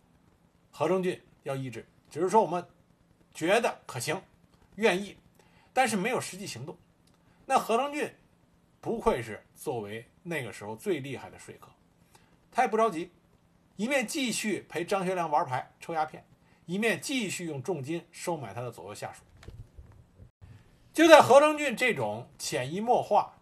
[0.71, 2.67] 何成俊要意志，只是说我们
[3.35, 4.19] 觉得可行，
[4.77, 5.15] 愿意，
[5.75, 6.75] 但是没有实际行动。
[7.45, 8.11] 那何成俊。
[8.81, 11.69] 不愧是作为那个时候最厉害的说客，
[12.51, 13.11] 他也不着急，
[13.81, 16.23] 一面继续陪张学良玩牌抽鸦片，
[16.67, 19.23] 一面继续用重金收买他的左右下属。
[20.93, 23.39] 就在何成俊这种潜移默化、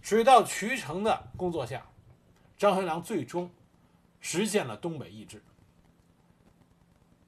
[0.00, 1.86] 水到渠成的工作下，
[2.58, 3.48] 张学良最终
[4.18, 5.40] 实现了东北易帜。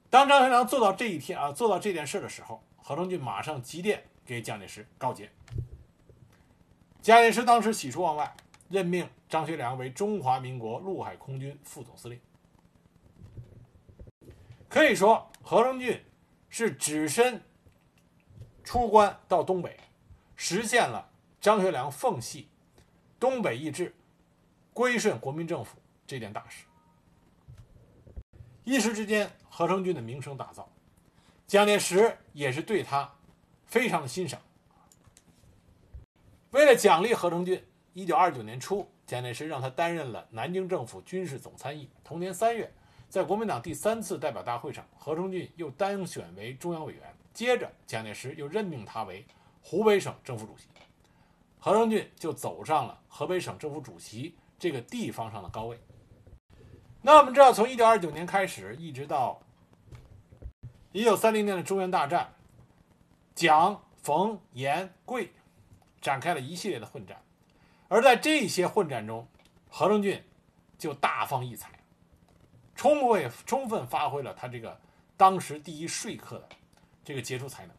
[0.09, 5.31] 当张学良做到这一天啊，做到这件事的时候，何成俊马上急电给蒋介石告捷。
[7.01, 8.35] 蒋介石当时喜出望外，
[8.67, 12.17] 任命张学良为中华民国陆海空军副总司令。
[14.69, 16.01] 可以说，何成俊
[16.47, 17.41] 是只身
[18.63, 19.77] 出关到东北，
[20.37, 21.09] 实现了
[21.41, 22.47] 张学良奉系、
[23.19, 23.93] 东北易帜、
[24.73, 26.63] 归顺国民政府这件大事。
[28.63, 30.65] 一时之间，何成俊的名声大噪，
[31.45, 33.13] 蒋介石也是对他
[33.65, 34.41] 非常的欣赏。
[36.51, 41.89] 为了奖励何成俊，一九二九年初，蒋介石让他担任了南京政府军事总参议。
[42.03, 42.71] 同年三月，
[43.07, 47.01] 在国民党第三次代表大会上，何成俊又当选为中央委员。
[47.33, 49.25] 接着，蒋介石又任命他为
[49.61, 50.67] 湖北省政府主席，
[51.59, 55.79] 何成俊就走上了河北省政府主席这个地方上的高位。
[57.01, 59.41] 那我们知道，从一九二九年开始，一直到
[60.91, 62.33] 一九三零年的中原大战，
[63.35, 65.31] 蒋、冯、阎、桂。
[66.01, 67.19] 展开了一系列的混战，
[67.87, 69.27] 而在这些混战中，
[69.69, 70.23] 何成俊
[70.77, 71.69] 就大放异彩，
[72.75, 74.79] 充分充分发挥了他这个
[75.15, 76.49] 当时第一说客的
[77.03, 77.75] 这个杰出才能。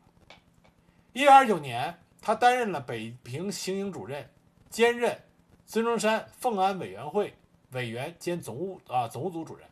[1.12, 4.28] 一九二九年，他担任了北平行营主任，
[4.70, 5.18] 兼任
[5.64, 7.34] 孙中山奉安委员会
[7.72, 9.66] 委员兼总务啊总务组主任。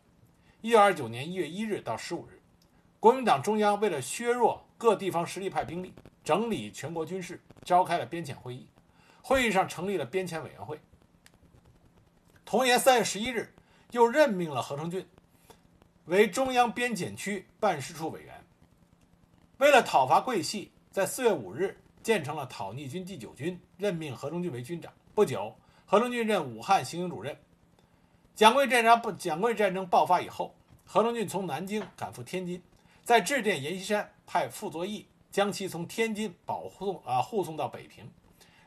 [0.61, 2.41] 一九二九年一月一日到十五日，
[2.99, 5.93] 国民党中央为了削弱各地方实力派兵力。
[6.23, 8.67] 整理全国军事，召开了编遣会议，
[9.27, 10.79] 会议上成立了编遣委员会。
[12.45, 13.51] 同年三月十一日，
[13.89, 15.03] 又任命了何成俊
[16.05, 18.39] 为中央边检区办事处委员。
[19.57, 24.93] 为了讨伐桂系，在四月五日建成了讨逆军第九军，任命何成俊为军长。
[25.15, 25.55] 不久，
[25.87, 27.35] 何成俊任武汉行营主任。
[28.35, 30.53] 蒋桂战争不，蒋桂战争爆发以后，
[30.85, 32.61] 何成俊从南京赶赴天津，
[33.03, 38.07] 在致电阎锡山，派傅作义将其从天津保护啊护送到北平，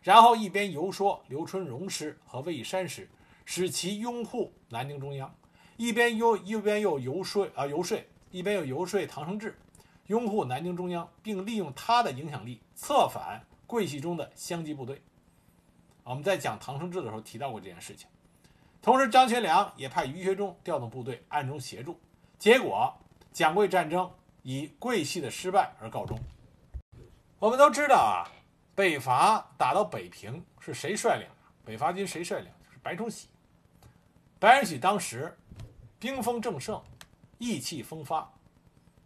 [0.03, 3.09] 然后一边游说刘春荣师和魏山师，
[3.45, 5.35] 使其拥护南京中央，
[5.77, 7.99] 一边又一边又游说啊游说，
[8.31, 9.59] 一边又游说唐生智。
[10.07, 15.03] 拥护南京中央，并利用他的影响力策反桂系中的湘籍部队。
[16.03, 18.09] 我们在讲唐生智的时候提到过这件事情。
[18.81, 22.01] 同时，张学良也派于学忠调动部队，暗中协助。
[22.39, 22.91] 结果，
[23.33, 24.11] 蒋桂战争
[24.43, 26.19] 以桂系的失败而告终。
[27.39, 28.25] 我们都知道啊，
[28.79, 31.35] 北伐打到北平是谁率领的？
[31.65, 32.49] 北伐军谁率领？
[32.65, 33.27] 就是白崇禧。
[34.39, 35.37] 白崇禧当时
[35.99, 36.81] 兵锋正盛，
[37.39, 38.33] 意气风发。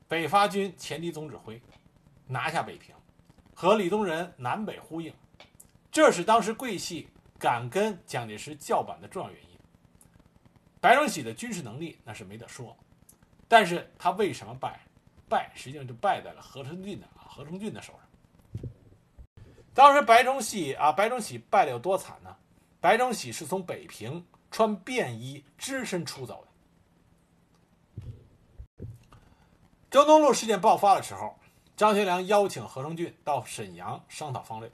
[0.06, 1.58] 北伐军前敌总指挥，
[2.26, 2.94] 拿下北平，
[3.54, 5.10] 和李宗仁南北呼应，
[5.90, 7.08] 这是当时桂系
[7.38, 9.58] 敢跟蒋介石叫板的重要原因。
[10.82, 12.76] 白崇禧的军事能力那是没得说，
[13.48, 14.78] 但是他为什么败？
[15.30, 18.01] 败实际上就败在了何成俊的啊何成俊的手上。
[19.74, 22.36] 当时白崇禧啊白崇禧败的有多惨呢？
[22.80, 26.48] 白崇禧是从北平穿便衣只身出走的。
[29.88, 31.38] 中东路事件爆发的时候，
[31.76, 34.70] 张学良邀请何成俊到沈阳商讨方略。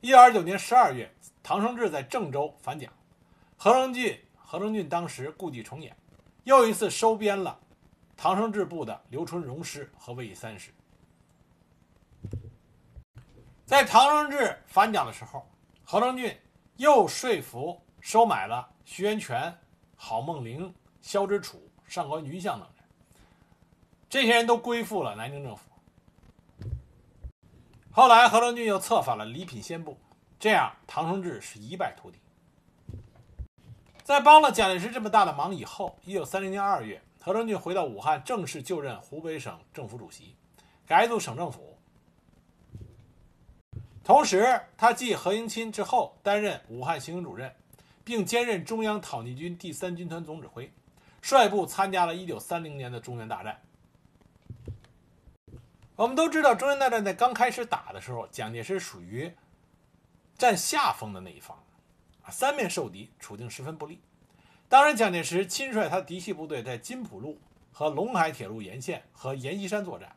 [0.00, 2.90] 一九二九年十二月，唐生智在郑州反蒋，
[3.56, 5.96] 何成俊何成俊当时故伎重演，
[6.44, 7.58] 又一次收编了
[8.16, 10.72] 唐生智部的刘春荣师和魏三师。
[13.70, 15.48] 在唐生智反蒋的时候，
[15.84, 16.36] 何成俊
[16.74, 19.56] 又说服收买了徐源泉、
[19.94, 22.84] 郝梦龄、萧之楚、上官云相等人。
[24.08, 25.70] 这些人都归附了南京政府。
[27.92, 29.96] 后来，何成俊又策反了礼品先部，
[30.40, 32.18] 这样唐生智是一败涂地。
[34.02, 40.34] 在帮了蒋介石这么大的忙以后，一九三零年二月，何成俊回到武汉，正式就任湖北省政府主席，
[40.88, 41.69] 改组省政府。
[44.10, 47.54] 同时，他继何应钦之后，担任武汉行营主任，
[48.02, 50.72] 并兼任中央讨逆军第三军团总指挥，
[51.22, 53.62] 率部参加了一九三零年的中原大战。
[55.94, 59.32] 我们都知道，中原大战在刚开始打的时候，蒋介石属于
[60.36, 61.56] 占下风的那一方，
[62.30, 64.00] 三面受敌，处境十分不利。
[64.68, 67.38] 当然，蒋介石亲率他嫡系部队在金浦路
[67.70, 70.16] 和陇海铁路沿线和阎锡山作战。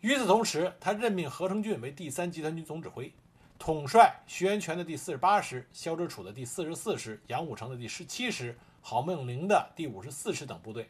[0.00, 3.12] 与此同时，他任命何成俊为第三集团军总指挥，
[3.58, 10.88] 统帅徐源泉的第四十八师、萧之楚的第四十四师、杨虎城的第十七师、郝梦龄的第五十四师等部队，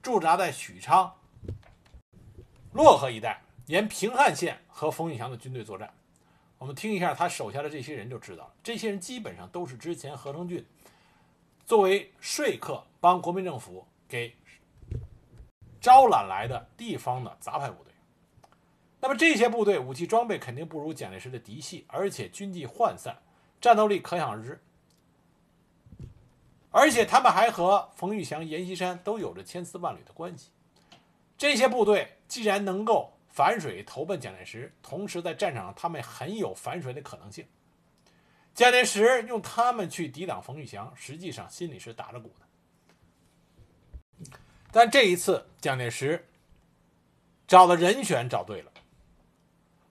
[0.00, 1.12] 驻扎在许昌、
[2.72, 3.40] 漯河一带。
[3.66, 5.90] 沿平汉线和冯玉祥的军队作战，
[6.58, 8.54] 我们听一下他手下的这些人就知道了。
[8.62, 10.62] 这些人基本上都是之前何成俊
[11.64, 14.36] 作为说客帮国民政府给
[15.80, 17.93] 招揽来的地方的杂牌部队。
[19.04, 23.14] 那么这些部队武器装备肯定不如蒋介石的嫡系，而且军纪涣散，
[23.60, 24.58] 战斗力可想而知。
[26.70, 30.48] 而且他们还和冯玉祥、阎锡山都有着千丝万缕的关系。
[31.36, 37.46] 这些部队既然能够反水投奔蒋介石，同时在战场上他们很有反水的可能性。
[38.54, 42.46] 蒋介石用他们去抵挡冯玉祥，实际上心里是打着鼓的。
[44.72, 46.26] 但这一次，蒋介石
[47.46, 48.72] 找的人选找对了，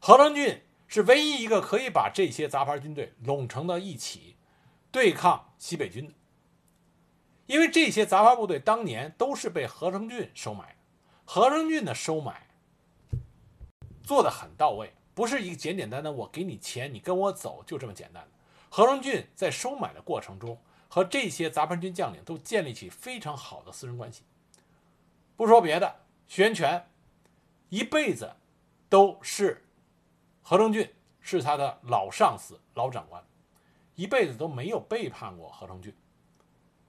[0.05, 4.35] 何成俊是唯一一个可以把这些杂牌军队拢成到一起
[4.91, 6.13] 对抗西北军的。
[7.45, 10.75] 因为这些杂牌部队当年都是被何成俊收买的，
[11.23, 12.49] 何成俊的收买。
[14.03, 18.29] 做的很到位，不是一个简简单单我给你钱，你跟我走就这么简单的。
[18.67, 24.23] 何成俊在收买的过程中，和这些杂牌军将领都建立起非常好的私人关系。
[25.37, 26.89] 不说别的，徐源泉
[27.69, 28.35] 一辈子
[28.89, 29.62] 都是
[30.43, 33.23] 何成俊是他的老上司、老长官，
[33.95, 35.95] 一辈子都没有背叛过何成俊，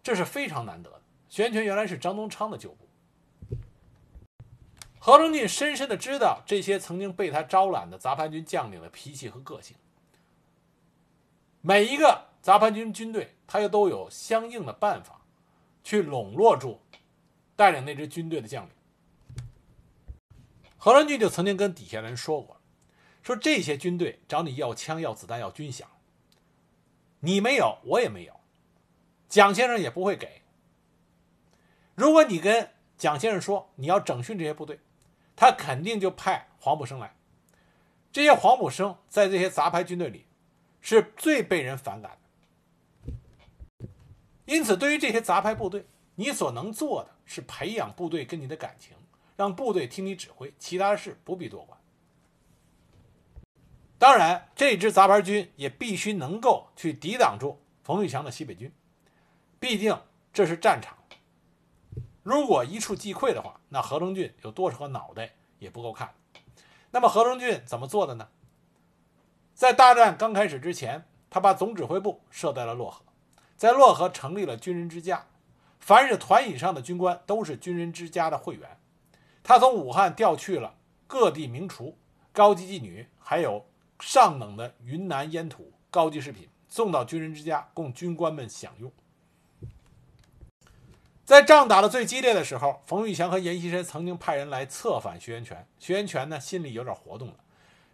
[0.02, 1.00] 这是非常难得的。
[1.28, 2.88] 徐源泉原来是张宗昌的旧部。
[4.98, 9.76] 何成俊深深的知道这些曾经被他招揽的杂牌军将领的脾气和个性，
[11.61, 15.20] 每一个杂牌军军队，他又都有相应的办法，
[15.82, 16.80] 去笼络住
[17.55, 18.72] 带领那支军队的将领。
[20.76, 22.61] 何成俊就曾经跟底下人说过，
[23.25, 25.85] 说这些军队找你要枪、要子弹、要军饷，
[27.20, 28.39] 你没有，我也没有，
[29.31, 30.43] 蒋先生也不会给。
[31.95, 34.79] 如果你跟蒋先生说你要整训这些部队，
[35.35, 37.16] 他肯定就派黄埔生来。
[38.12, 40.27] 这些黄埔生在这些杂牌军队里
[40.83, 42.18] 是最被人反感
[43.79, 43.89] 的。
[44.45, 48.95] 因此，对于这些杂牌部队，你所能做的是培养部队跟你的感情，
[49.35, 51.81] 让部队听你指挥，其他事不必多管。
[54.05, 58.70] 当然，这支杂牌军也必须能够去抵挡住冯玉祥的西北军，
[59.59, 59.98] 毕竟
[60.30, 60.94] 这是战场。
[62.22, 66.12] 如果一触即溃的话，那何成俊有多少个脑袋也不够看。
[66.90, 68.28] 那么何成俊怎么做的呢？
[69.55, 73.07] 在大战刚开始之前，他把总指挥部设在了漯河，
[73.57, 75.24] 在漯河成立了军人之家，
[75.80, 78.78] 凡是团以上的军官都是军人之家的会员。
[79.42, 80.74] 他从武汉调去了
[81.07, 81.96] 各地名厨、
[82.34, 83.64] 高级妓女，还有。
[84.01, 88.92] 上等的云南烟土高级食品送到军人之家，供军官们享用。
[91.24, 95.66] 在仗打得最激烈的时候，冯玉祥和阎锡山曾经派人来策反徐源泉。
[95.78, 97.36] 徐源泉呢，心里有点活动了。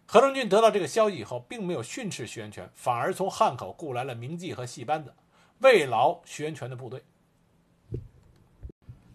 [0.05, 5.13] 何成俊得到这个消息以后，并没有训斥徐源泉，反而从汉口雇来了名妓和戏班子，
[5.59, 7.01] 慰劳徐源泉的部队。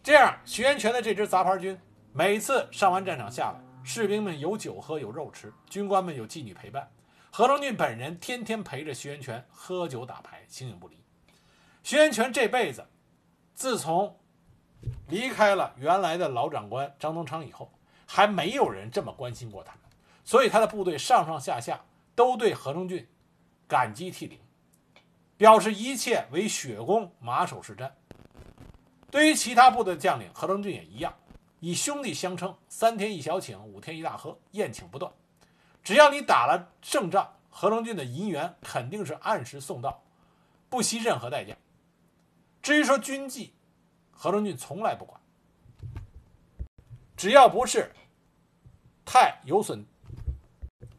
[0.03, 1.79] 这样，徐源泉的这支杂牌军
[2.15, 3.66] 每次上完战场下来。
[3.87, 6.91] 士兵们有酒喝，有肉吃；军官们有妓女陪伴。
[7.31, 11.01] 何成俊本人天天陪着徐源泉喝酒打牌，形影不离。
[11.85, 12.85] 徐源泉这辈子，
[13.55, 14.19] 自从
[15.07, 17.73] 离开了原来的老长官张东昌以后，
[18.07, 19.77] 还没有人这么关心过他，
[20.25, 21.85] 所以他的部队上上下下
[22.17, 23.07] 都对何成俊
[23.69, 24.41] 感激涕零，
[25.37, 27.93] 表示一切为雪公马首是瞻。
[29.13, 31.15] 对于其他部队的将领，何成俊也一样。
[31.67, 35.13] 以兄弟相称，三天一小请，五天一大喝，宴请不断。
[35.83, 40.01] 只要你打了胜仗，何成俊的银元肯定是按时送到，
[40.69, 41.57] 不惜任何代价。
[42.63, 43.53] 至于说军纪，
[44.13, 45.21] 何成俊从来不管，
[47.17, 47.91] 只要不是
[49.05, 49.85] 太有损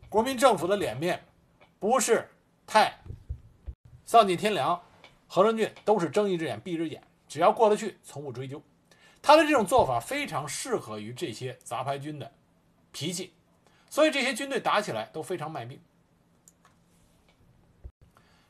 [0.09, 1.24] 国民政府的脸面，
[1.80, 2.30] 不是
[2.65, 2.99] 太
[4.03, 4.84] 丧尽天良，
[5.30, 8.61] 何成俊都是睁一只眼闭一只眼，只要过得去，从不追究。
[9.28, 12.32] 他的这种做法非常适合于这些杂牌军的
[12.93, 13.34] 脾气，
[13.89, 15.82] 所以这些军队打起来都非常卖命。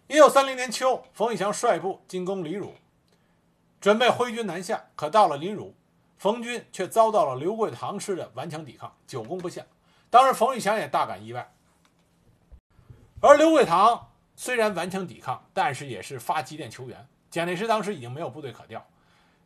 [0.06, 2.76] 一九三零年秋，冯玉祥率部进攻临汝，
[3.82, 4.86] 准备挥军南下。
[4.96, 5.74] 可到了临汝，
[6.16, 9.66] 冯军却遭到了刘桂堂师的顽强抵抗，久攻不下。
[10.12, 11.52] 当时冯玉祥也大感意外。
[13.20, 17.08] 而刘桂堂虽然顽强抵抗，但是也是发急电求援。
[17.32, 18.88] 蒋介石当时已经没有部队可调，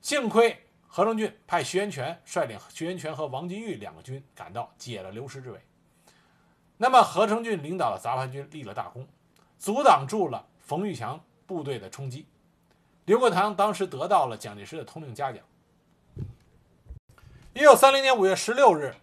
[0.01, 0.67] 幸亏。
[0.93, 5.57] 何成俊派徐源泉率领徐源泉和王金玉两个军赶到，解了刘师之围。
[6.75, 9.07] 那么何成俊领导的杂牌军立了大功，
[9.57, 12.27] 阻挡住了冯玉祥部队的冲击。
[13.05, 15.41] 刘桂堂当时得到了蒋介石的统领嘉奖。
[17.53, 18.93] 一九三零年五月十六日，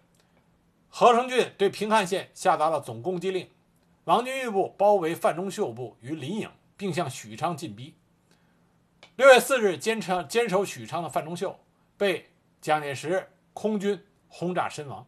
[0.89, 3.49] 何成俊对平汉线下达了总攻击令，
[4.03, 7.95] 王金玉部包围范仲秀部于临颍，并向许昌进逼。
[9.15, 11.59] 六月四日，坚持坚守许昌的范仲秀。
[11.99, 12.31] 被
[12.61, 15.05] 蒋介石空军轰炸身亡。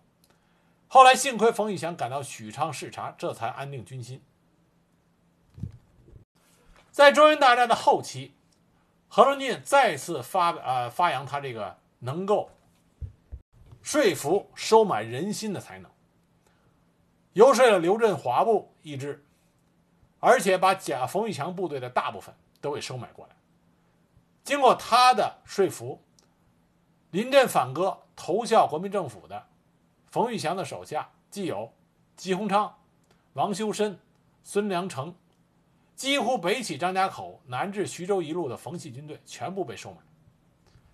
[0.89, 4.21] 后来幸亏冯玉祥赶到许昌视察，这才安定军心。
[6.91, 8.33] 在中原大战的后期，
[9.07, 12.51] 何成俊再次发呃发扬他这个能够
[13.81, 15.89] 说服、收买人心的才能，
[17.31, 19.23] 游说了刘振华部一支，
[20.19, 23.35] 而且把蒋冯玉祥部队的大部分都给收买过来。
[24.43, 26.03] 经过他的说服。
[27.11, 29.45] 临阵反戈、投效国民政府的
[30.07, 31.69] 冯玉祥的手下，既有
[32.15, 32.73] 吉鸿昌、
[33.33, 33.99] 王修身、
[34.43, 35.13] 孙良诚，
[35.93, 39.97] 几乎北起张家口、南至徐州一路的冯系军队全部被收买。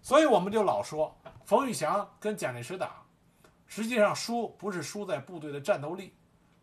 [0.02, 1.16] 所以我们就老说，
[1.46, 3.04] 冯玉祥跟蒋介石打，
[3.68, 6.16] 实际上输不是输在部队的战斗力，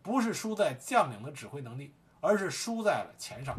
[0.03, 3.57] 不是输在将领的指挥能力，而是输在了钱上。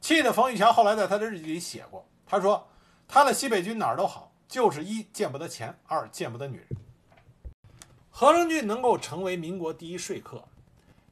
[0.00, 2.66] 气的冯玉祥后来在他的日记里写过，他说
[3.06, 4.32] 他的西北军哪儿都好。
[4.54, 6.68] 就是一见不得钱，二见不得女人。
[8.08, 10.44] 何成俊能够成为民国第一说客，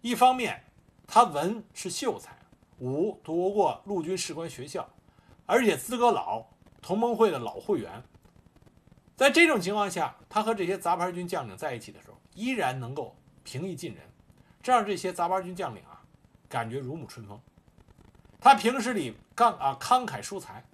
[0.01, 0.63] 一方面
[1.09, 2.39] 他文是秀才，
[2.79, 4.89] 武读过陆军士官学校，
[5.45, 6.45] 而且资格老，
[6.81, 8.05] 同盟会的老会员。
[9.17, 14.05] 在这种情况下，他和这些杂牌军将领在一起的时候，依然能够平易近人，
[14.63, 16.01] 这让这些杂牌军将领啊，
[16.49, 17.41] 感觉如沐春风。
[18.39, 20.65] 他平时里刚啊慷慨疏财。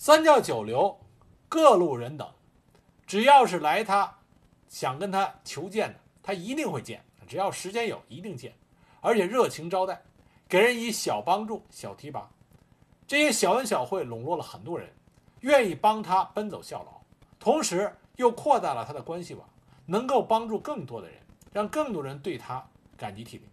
[0.00, 0.98] 三教九流，
[1.46, 2.26] 各路人等，
[3.06, 4.10] 只要是来他
[4.66, 7.04] 想跟他求见的，他一定会见。
[7.28, 8.50] 只要时间有，一定见，
[9.02, 10.00] 而且热情招待，
[10.48, 12.26] 给人以小帮助、小提拔。
[13.06, 14.90] 这些小恩小惠笼络了很多人，
[15.40, 17.02] 愿意帮他奔走效劳，
[17.38, 19.46] 同时又扩大了他的关系网，
[19.84, 21.20] 能够帮助更多的人，
[21.52, 23.46] 让更多人对他感激涕零。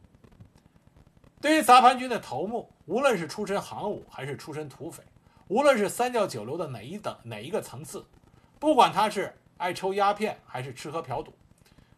[1.42, 5.04] 对于杂牌军的头目，无论是出身行伍还是出身土匪，
[5.48, 8.06] 无论是三教九流的哪一等哪一个层次，
[8.60, 11.34] 不管他是爱抽鸦片还是吃喝嫖赌，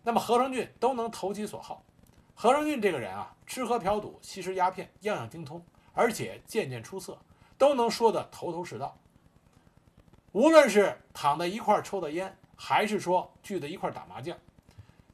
[0.04, 1.84] 那么何成俊都能投其所好。
[2.36, 7.18] 何成俊这个人啊，吃喝嫖赌、吸食鸦片，样样精通，而且件件出色，
[7.58, 8.98] 都能说得头头是道。
[10.32, 14.38] 无论是躺在一块抽的烟，还是说聚在一块打麻将，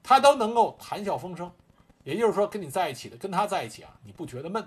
[0.03, 1.51] 他都能够谈笑风生。
[2.03, 4.63] 也就是说，跟你在一起的，跟他在一起啊，你不觉得闷？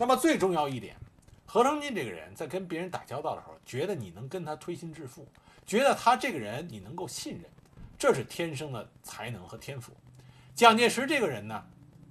[0.00, 0.96] 那么最重要一点，
[1.44, 5.28] 何成俊这个人在跟别人打交道的时候，觉得你能跟他推心置腹，
[5.66, 7.44] 觉得他这个人你能够信任，
[7.98, 9.92] 这是天生的才能和天赋。
[10.54, 11.62] 蒋介石这个人呢，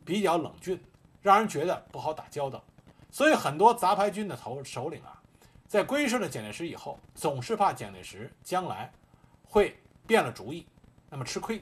[0.05, 0.79] 比较冷峻，
[1.23, 2.63] 让人觉得不好打交道，
[3.09, 5.19] 所以很多杂牌军的头首领啊，
[5.67, 8.93] 在归顺了蒋介石以后，总是怕蒋介石将来
[9.41, 9.75] 会
[10.05, 10.67] 变了主意，
[11.09, 11.59] 那么吃亏。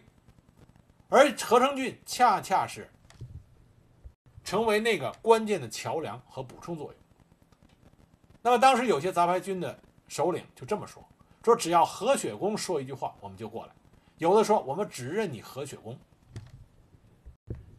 [1.07, 2.89] 而何成俊恰恰是
[4.47, 6.95] 成为那个关键的桥梁和补充作用。
[8.41, 9.77] 那么当时有些杂牌军的
[10.07, 11.03] 首领就这么说
[11.43, 13.73] ：“说只要何雪公说一句话，我们就过来。”
[14.19, 15.99] 有的说：“我们只认你何雪公。”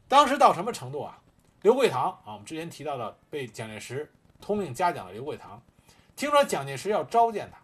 [0.07, 1.19] 当时到什么程度啊？
[1.62, 5.62] 刘桂堂啊，我们之前提到的被蒋介石通令嘉奖的刘桂堂，
[6.16, 7.59] 听说蒋介石要召见他，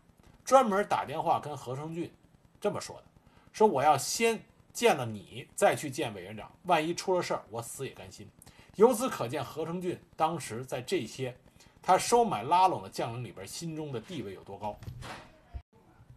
[0.46, 2.10] 专门打电话跟何成俊
[2.58, 3.04] 这么说的
[3.52, 4.42] ：“说我要先。”
[4.74, 8.28] 见了你再去见委员长，万一出了事儿，我死也甘心。
[8.76, 11.36] 由此可见，何成俊当时在这些
[11.80, 14.76] 他收买拉拢的将领里边，心中的地位有多高。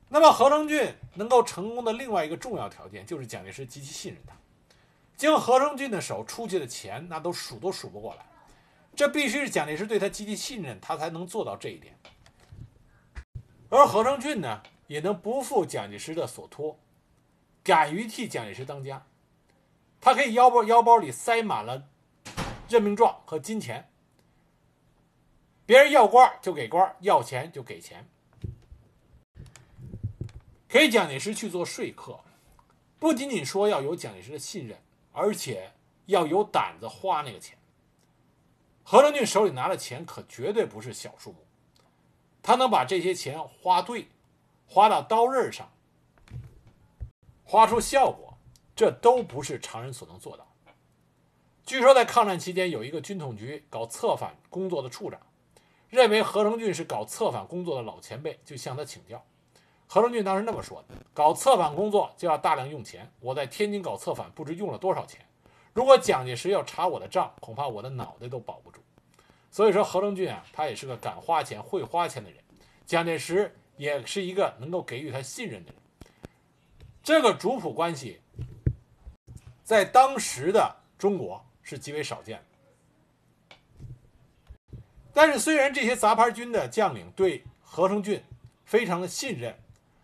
[0.10, 4.34] 那么，何成俊能够成功的另外一个重要条件，就是蒋介石极其信任他。
[5.16, 8.26] 经何成俊的手出去的钱，那都数都数不过来。
[8.96, 11.96] 这必须是蒋介石对他极其信任，他才能做到这一点。
[13.70, 16.80] 而何成俊呢，也能不负蒋介石的所托。
[17.64, 19.06] 敢于替蒋介石当家，
[20.00, 21.84] 他可以腰包腰包里塞满了
[22.70, 23.90] 任命状和金钱，
[25.66, 28.08] 别人要官就给官，要钱就给钱，
[30.68, 32.20] 给蒋介石去做说客，
[33.00, 34.78] 不仅仅说要有蒋介石的信任，
[35.12, 35.72] 而且
[36.06, 37.58] 要有胆子花那个钱。
[38.84, 41.46] 何成俊手里拿的钱可绝对不是小数目，
[42.42, 44.08] 他能把这些钱花对，
[44.66, 45.70] 花到刀刃上。
[47.44, 48.38] 花出效果，
[48.76, 50.46] 这都不是常人所能做到。
[51.68, 55.20] 据说在抗战期间，有一个军统局搞策反工作的处长，
[55.90, 59.22] 认为何成俊是搞策反工作的老前辈，就向他请教。
[59.86, 65.20] 何成俊当时那么说的：“搞策反工作就要大量用钱，我在天津搞策反，不知用了多少钱。
[65.74, 68.80] 如果蒋介石要查我的账，恐怕我的脑袋都保不住。”
[69.52, 72.42] 所以说，何成俊啊，他也是个敢花钱、会花钱的人。
[72.86, 75.82] 蒋介石也是一个能够给予他信任的人。
[77.04, 78.22] 这个主仆关系，
[79.66, 82.44] 在当时的中国是极为少见的。
[85.14, 88.24] 但是，虽然这些杂牌军的将领对何成俊
[88.64, 89.54] 非常的信任，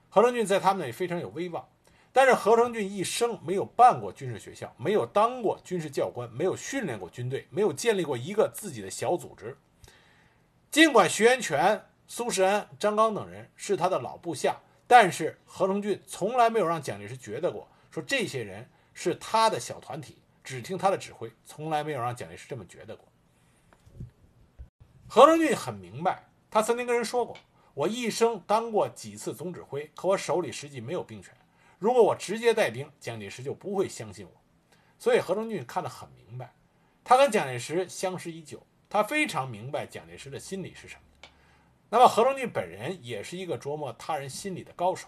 [0.09, 1.65] 何成俊在他们那里非常有威望，
[2.11, 9.55] 但是何成俊一生没有办过军事学校，没有当过军事教官，没有训练过军队，没有建立过一个自己的小组织。
[10.69, 14.57] 尽管徐源泉、苏世安、张刚等人是他的老部下。
[14.85, 23.07] 但是何成俊从来没有让蒋介石觉得过，说这些人是他的小团体，只听他的指挥，从来没有让蒋介石这么觉得过。
[25.07, 27.37] 何成俊很明白，他曾经跟人说过
[27.73, 31.33] ：“我一生当过几次总指挥，可我手里实际没有兵权。
[31.79, 34.31] 如果我直接带兵，蒋介石就不会相信我。”
[34.99, 36.53] 所以何成俊看得很明白，
[37.03, 41.29] 他跟蒋介石相识已久，他非常明白蒋介石的心理是什么。
[41.89, 45.07] 那么何成俊本人也是一个琢磨他人心理的高手。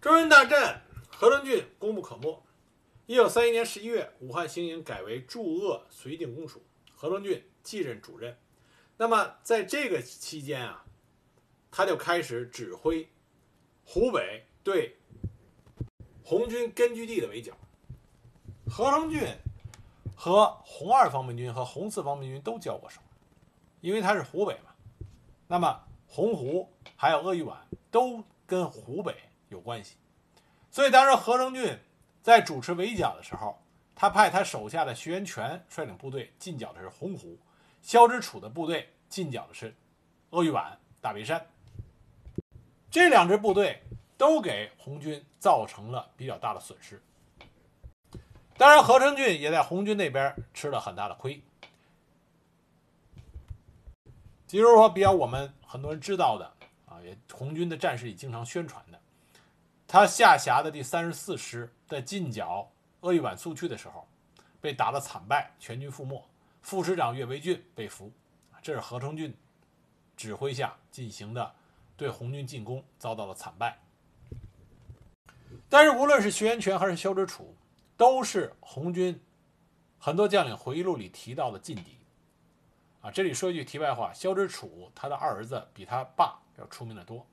[0.00, 2.42] 中原大战，何成俊功不可没。
[3.06, 6.62] 一九三一年十一月，武汉行营改为驻鄂绥靖公署，
[6.94, 8.38] 何成俊继任主任。
[8.96, 10.84] 那么在这个期间啊，
[11.70, 13.08] 他就开始指挥
[13.84, 14.96] 湖北对
[16.22, 17.52] 红军根据地的围剿。
[18.70, 19.20] 何成俊
[20.14, 23.00] 和红二方面军和红四方面军都交过手。
[23.80, 24.72] 因为他是湖北嘛，
[25.48, 29.16] 那么洪湖还有鄂豫皖都跟湖北
[29.48, 29.96] 有关系，
[30.70, 31.76] 所以当时何成俊
[32.22, 33.60] 在主持围剿的时候，
[33.94, 37.36] 他派他手下的徐源泉率领部队进剿的是洪湖，
[37.82, 39.74] 肖之楚的部队进剿的是
[40.30, 41.44] 鄂豫皖大别山，
[42.90, 43.82] 这两支部队
[44.16, 47.02] 都给红军造成了比较大的损失。
[48.56, 51.42] 当然，何成俊也在红军那边吃了很大的亏。
[54.48, 56.44] 比如说比较我们很多人知道的
[56.86, 59.00] 啊，也红军的战士里经常宣传的，
[59.92, 62.66] 他下辖的第三十四师在进剿
[63.02, 64.08] 鄂豫皖苏区的时候，
[64.58, 66.26] 被打得惨败，全军覆没，
[66.62, 68.10] 副师长岳维俊被俘，
[68.62, 69.36] 这是何成俊
[70.16, 71.54] 指挥下进行的
[71.94, 73.78] 对红军进攻，遭到了惨败。
[75.68, 77.54] 但是无论是徐源泉还是萧之楚，
[77.94, 79.20] 都是红军
[79.98, 81.98] 很多将领回忆录里提到的劲敌。
[83.02, 87.26] 啊，这里说一句题外话，萧之楚他的二儿子比他爸要出名的多。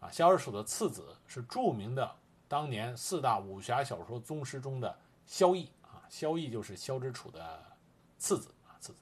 [0.00, 5.68] 啊，萧之楚的次子是著名的当年四大武侠小说宗师中的萧绎。
[5.82, 7.62] 啊，萧绎就是萧之楚的
[8.18, 8.98] 次子啊，次子。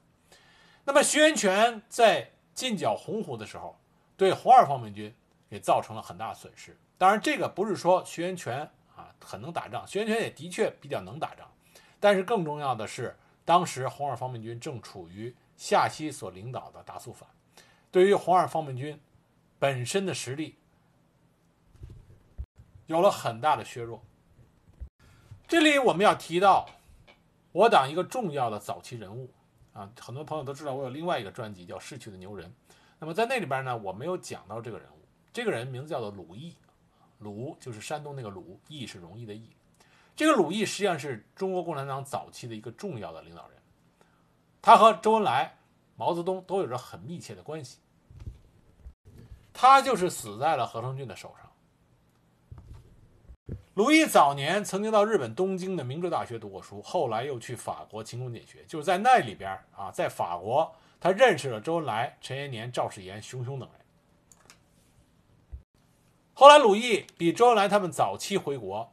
[0.83, 3.77] 那么徐源泉在进剿洪湖的时候，
[4.15, 5.13] 对红二方面军
[5.49, 6.77] 也造成了很大损失。
[6.97, 8.61] 当然，这个不是说徐源泉
[8.95, 11.47] 啊很能打仗，徐源泉也的确比较能打仗，
[11.99, 17.29] 但是更重要的是，当时红二方面军正处于夏曦所领导的大肃反，
[17.91, 18.99] 对于红二方面军
[19.59, 20.57] 本身的实力
[22.87, 24.01] 有了很大的削弱。
[25.47, 26.67] 这里我们要提到
[27.51, 29.29] 我党一个重要的早期人物
[29.73, 32.49] 啊，很多朋友都知道我有另外一个专辑叫《逝去的牛人》，
[32.99, 36.55] 那么在那里边呢，我没有讲到这个人物，这个人名字叫做鲁毅。
[37.19, 39.49] 鲁就是山东那个鲁，毅是容易的毅。
[40.15, 43.57] 这个鲁毅实际上是中国共产党早期的一个重要的领导人，
[44.61, 45.57] 他和周恩来、
[45.95, 47.79] 毛泽东都有着很密切的关系。
[49.51, 51.46] 他就是死在了何成俊的手上。
[53.77, 63.79] 鲁毅早年曾经到日本东京的明治大学读过书，后来又去法国勤工俭学，就是在那里边啊，在法国他认识了周恩来、陈延年、赵世炎、熊雄等人。
[66.33, 68.91] 后来，鲁毅比周恩来他们早期回国，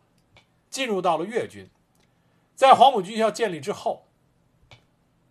[0.69, 1.67] 进入到了粤军。
[2.55, 4.05] 在黄埔军校建立之后，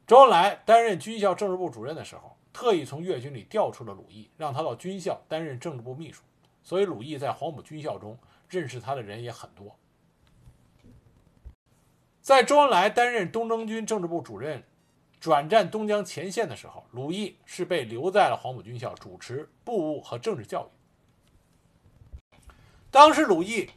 [0.08, 6.24] 周恩来担任军校政治部主任的时候，特意从粤军里调出了鲁毅，让他到军校担任政治部秘书。
[6.64, 8.18] 所以，鲁毅在黄埔军校中
[8.54, 9.76] 认识他的人也很多。
[12.22, 14.64] 在周恩来担任东征军政治部主任，
[15.20, 20.70] 转战东江前线的时候，鲁毅是被留在了黄埔军校主持部务和政治教育。
[22.92, 23.72] 当时，鲁毅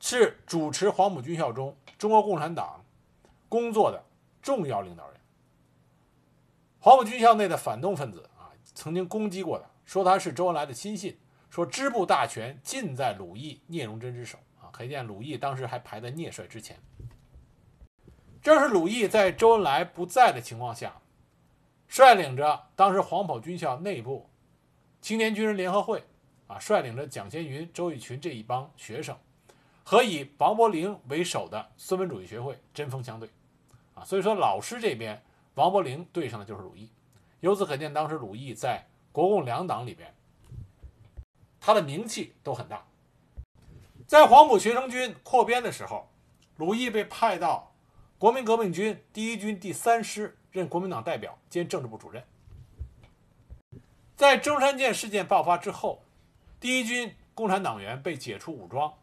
[0.00, 2.84] 是主持黄埔军校中中国共产党
[3.48, 4.04] 工作的
[4.42, 5.20] 重要领导人。
[6.80, 11.16] 黄埔军校内的反动分子啊，曾经攻击过他，说他是周恩来的亲信，
[11.52, 14.72] 说支部大权尽在鲁毅、聂荣臻之手啊。
[14.72, 16.80] 可见鲁毅当时还排在聂帅之前。
[18.40, 20.96] 正是鲁毅在周恩来不在的情况下，
[21.88, 24.30] 率领着当时黄埔军校内部
[25.02, 26.02] 青年军人联合会。
[26.46, 29.16] 啊，率领着蒋先云、周逸群这一帮学生，
[29.84, 33.28] 和以王伯龄为首的孙文主义学会针锋相对。
[33.94, 35.22] 啊，所以说老师这边
[35.54, 36.90] 王伯龄对上的就是鲁毅。
[37.40, 40.14] 由此可见，当时鲁毅在国共两党里边，
[41.62, 42.84] 他的名气都很大。
[44.06, 46.10] 在黄埔学生军扩编的时候，
[46.56, 47.72] 鲁毅被派到
[48.18, 52.22] 国民革命军第一军第三师任国民党代表兼政治部主任。
[54.16, 56.02] 在中山舰事件爆发之后。
[56.60, 58.94] 第一军共产党员被解除武装，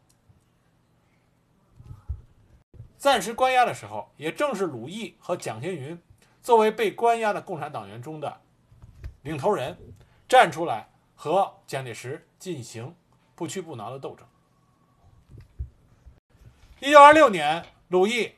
[2.96, 6.00] 暂时关押的时候，也正是鲁毅和蒋先云
[6.42, 8.40] 作为被关押的共产党员中的
[9.20, 9.76] 领头人，
[10.26, 12.96] 站出来和蒋介石进行
[13.36, 14.26] 不屈不挠的斗争。
[16.80, 18.32] 一九二六年，鲁毅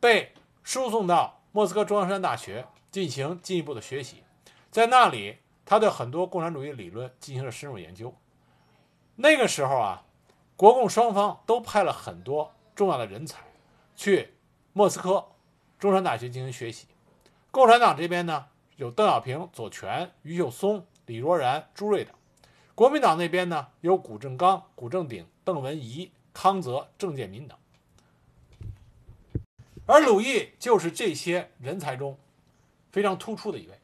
[0.00, 4.22] 被输送到莫斯科中央山大学进行进一步的学习，
[4.70, 8.14] 在那里，他对很多共产主义理论进行了深入研究。
[9.16, 10.04] 那个时候啊，
[10.56, 13.42] 国共双方都派了很多重要的人才
[13.96, 14.34] 去
[14.72, 15.26] 莫斯科
[15.80, 16.86] 中山大学进行学习。
[17.50, 18.46] 共产党这边呢，
[18.76, 22.14] 有邓小平、左权、余秀松、李若然、朱瑞等；
[22.78, 27.58] 国民党那边呢，有谷正刚、谷正鼎、邓文仪、康泽、郑介民等。
[29.84, 32.16] 而鲁毅就是这些人才中
[32.92, 33.80] 非常突出的一位。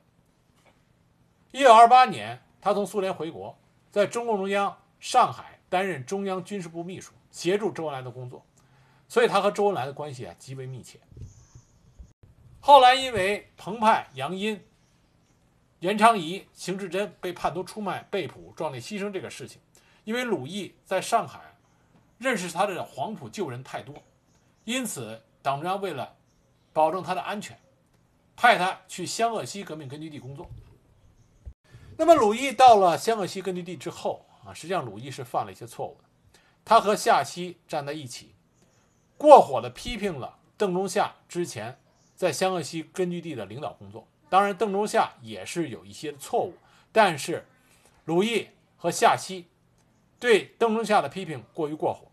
[1.51, 3.59] 一九二八年，他从苏联回国，
[3.90, 4.78] 在中共中央。
[5.01, 8.47] 上海担任中央军事部秘书，协助周恩来的工作，
[9.09, 11.01] 所以他和周恩来的关系啊极为密切。
[12.61, 14.64] 后来因为彭湃、杨殷、
[15.85, 19.61] 严昌仪、邢志珍被叛徒出卖、被捕、壮烈牺牲这个事情，
[20.05, 21.59] 因为鲁毅在上海
[22.16, 23.95] 认识他的黄埔旧人太多，
[24.64, 26.16] 因此党中央为了
[26.72, 27.61] 保证他的安全，
[28.35, 30.49] 派他去湘鄂西革命根据地工作。
[31.99, 34.24] 那么鲁毅到了湘鄂西根据地之后。
[34.47, 36.05] 啊，实际上鲁毅是犯了一些错误的。
[36.64, 38.35] 他和夏曦站在一起，
[39.16, 41.78] 过火的批评了邓中夏之前
[42.14, 44.07] 在湘鄂西根据地的领导工作。
[44.35, 46.55] 当然，邓中夏也是有一些错误，
[46.91, 47.47] 但是
[48.05, 49.47] 鲁毅和夏曦
[50.18, 52.09] 对邓中夏的批评过于过火。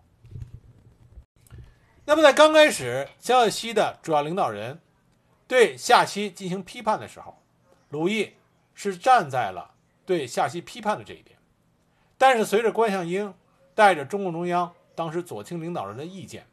[2.05, 4.79] 那么，在刚开始，江夏西的主要领导人
[5.47, 7.41] 对夏曦进行批判的时候，
[7.89, 8.33] 鲁毅
[8.75, 9.73] 是站在了
[10.05, 11.35] 对夏曦批判的这一边。
[12.19, 13.33] 但是，随着关向应
[13.73, 16.45] 带着中共中央当时左倾领导人的意见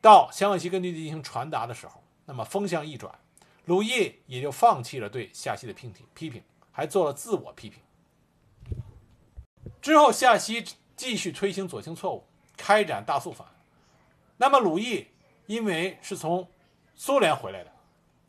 [0.00, 3.12] 到湘鄂西根据地进行传达的时候，那么风向一转，
[3.68, 6.42] 鲁毅也就放弃了对夏曦的批评，批评
[6.72, 7.82] 还做了自我批评。
[9.82, 10.64] 之后，夏曦
[10.96, 13.46] 继续推行左倾错误，开展大肃反。
[14.38, 15.08] 那么，鲁毅
[15.44, 16.50] 因为是从
[16.94, 17.70] 苏联回来的，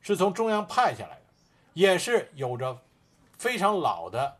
[0.01, 1.21] 是从中央派下来的，
[1.73, 2.81] 也是有着
[3.37, 4.39] 非常老的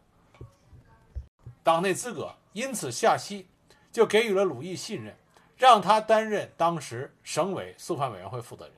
[1.64, 3.48] 党内资格，因此夏曦
[3.90, 5.16] 就给予了鲁毅信任，
[5.56, 8.74] 让他担任当时省委肃反委员会负责人。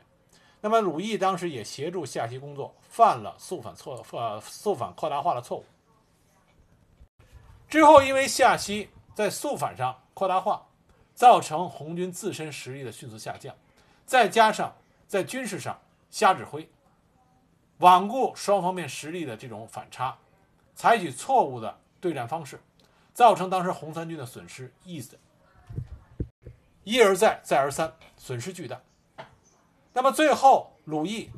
[0.64, 5.66] 那么，鲁毅当时也协助夏曦工作，犯了肃反错呃肃反扩大化的错误。
[7.68, 10.64] 之后，因为夏曦在肃反上扩大化，
[11.16, 13.56] 造成红军自身实力的迅速下降，
[14.06, 14.76] 再加上
[15.08, 15.82] 在军事上
[16.12, 16.70] 瞎指挥，
[17.80, 20.16] 罔顾双方面实力的这种反差，
[20.76, 22.62] 采取错误的对战方式，
[23.16, 25.04] 造成当时红三军的损失一
[26.84, 28.80] 一而再再而三，损失巨大。
[29.94, 31.30] 那么最后，鲁毅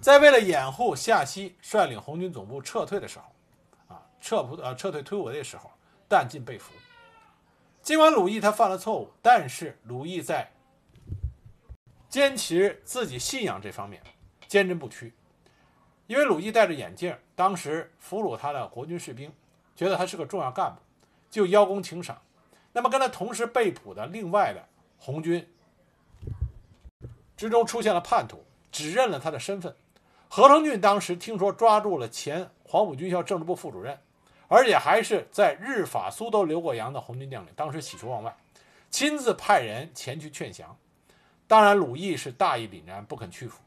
[0.00, 3.24] 在为了掩护夏曦率领红军总部撤退的时候。
[3.88, 5.70] 啊撤不呃撤退突围的时候，
[6.08, 6.72] 弹尽被俘。
[7.82, 10.50] 尽管鲁毅他犯了错误，但是鲁毅在
[12.08, 14.02] 坚持自己信仰这方面
[14.48, 15.12] 坚贞不屈。
[16.06, 19.30] 因为鲁毅戴着眼镜，当时俘虏他的国军士兵
[19.76, 20.80] 觉得他是个重要干部，
[21.28, 22.22] 就邀功请赏。
[22.72, 24.66] 那么跟他同时被捕的另外的
[24.98, 25.46] 红军
[27.36, 29.74] 之中出现了叛徒，指认了他的身份。
[30.28, 33.98] 何成俊当时听说抓住了前黄埔军校政治部副主任。
[34.46, 38.36] 而且还是在日法苏都留过洋的红军将领，当时喜出望外，
[38.90, 40.76] 亲自派人前去劝降。
[41.48, 43.60] 当然，鲁毅是大义凛然，不肯屈服。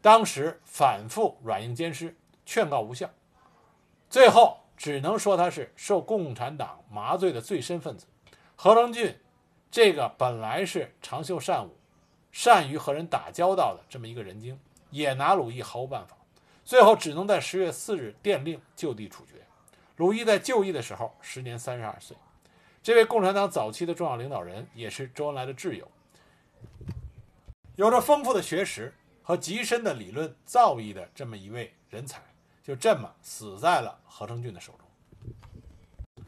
[0.00, 3.08] 当时反复软硬兼施，劝告无效，
[4.08, 8.06] 最后只能说他是受共产党麻醉的最深分子。
[8.56, 9.16] 何成俊
[9.70, 11.76] 这个本来是长袖善舞、
[12.34, 14.58] 善于和人打交道的这么一个人精，
[14.90, 16.16] 也拿鲁毅毫无办法。
[16.64, 19.46] 最后只能在十月四日电令就地处决。
[19.98, 22.16] 鲁毅在就义的时候，时年三十二岁。
[22.82, 25.88] 这位共产党早期的重要领导人，也是周恩来的挚友，
[27.76, 32.20] 有着丰富的学识和极深的理论造诣的这么一位人才，
[32.64, 36.24] 就这么死在了何成俊的手中。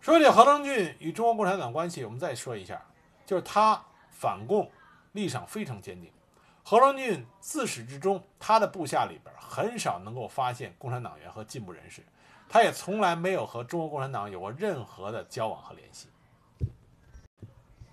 [0.00, 2.82] 说起何成俊与中国共产党关系，我们再说一下，
[3.26, 4.70] 就是他反共
[5.12, 6.12] 立场非常坚定。
[6.62, 12.04] 何成俊自始至终，他的部下里边很少能够发现共产党员和进步人士。
[12.48, 16.08] 他也从来没有和中国共产党有过任何的交往和联系，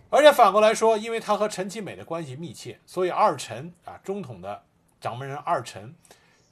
[0.09, 4.63] 而且反过来说，因为他和陈其美的关系密切，所以二陈啊，中统的
[4.99, 5.95] 掌门人二陈，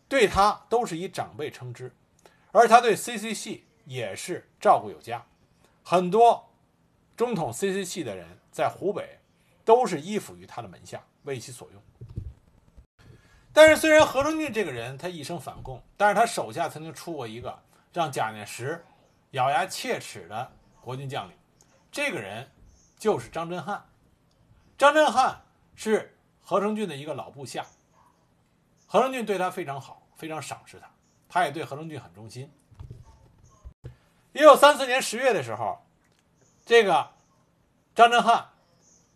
[0.07, 1.95] 对他都是以长辈称之，
[2.51, 5.25] 而他对 CC 系也是照顾有加，
[5.83, 6.51] 很多
[7.17, 9.17] 中统 CC 系的人在湖北
[9.65, 11.81] 都是依附于他的门下，为其所用。
[13.51, 17.59] 但是，虽然何成俊这个人他一生反共，但是他手下曾经出过一个。
[17.93, 18.83] 让蒋介石
[19.31, 20.51] 咬牙切齿的
[20.81, 21.37] 国军将领，
[21.89, 22.51] 这个人
[22.97, 23.85] 就是张真汉。
[24.77, 25.41] 张真汉
[25.75, 27.65] 是何成俊的一个老部下，
[28.85, 30.91] 何成俊对他非常好，非常赏识他，
[31.29, 32.51] 他也对何成俊很忠心。
[34.33, 35.81] 一九三四年十月的时候，
[36.65, 37.11] 这个
[37.95, 38.49] 张真汉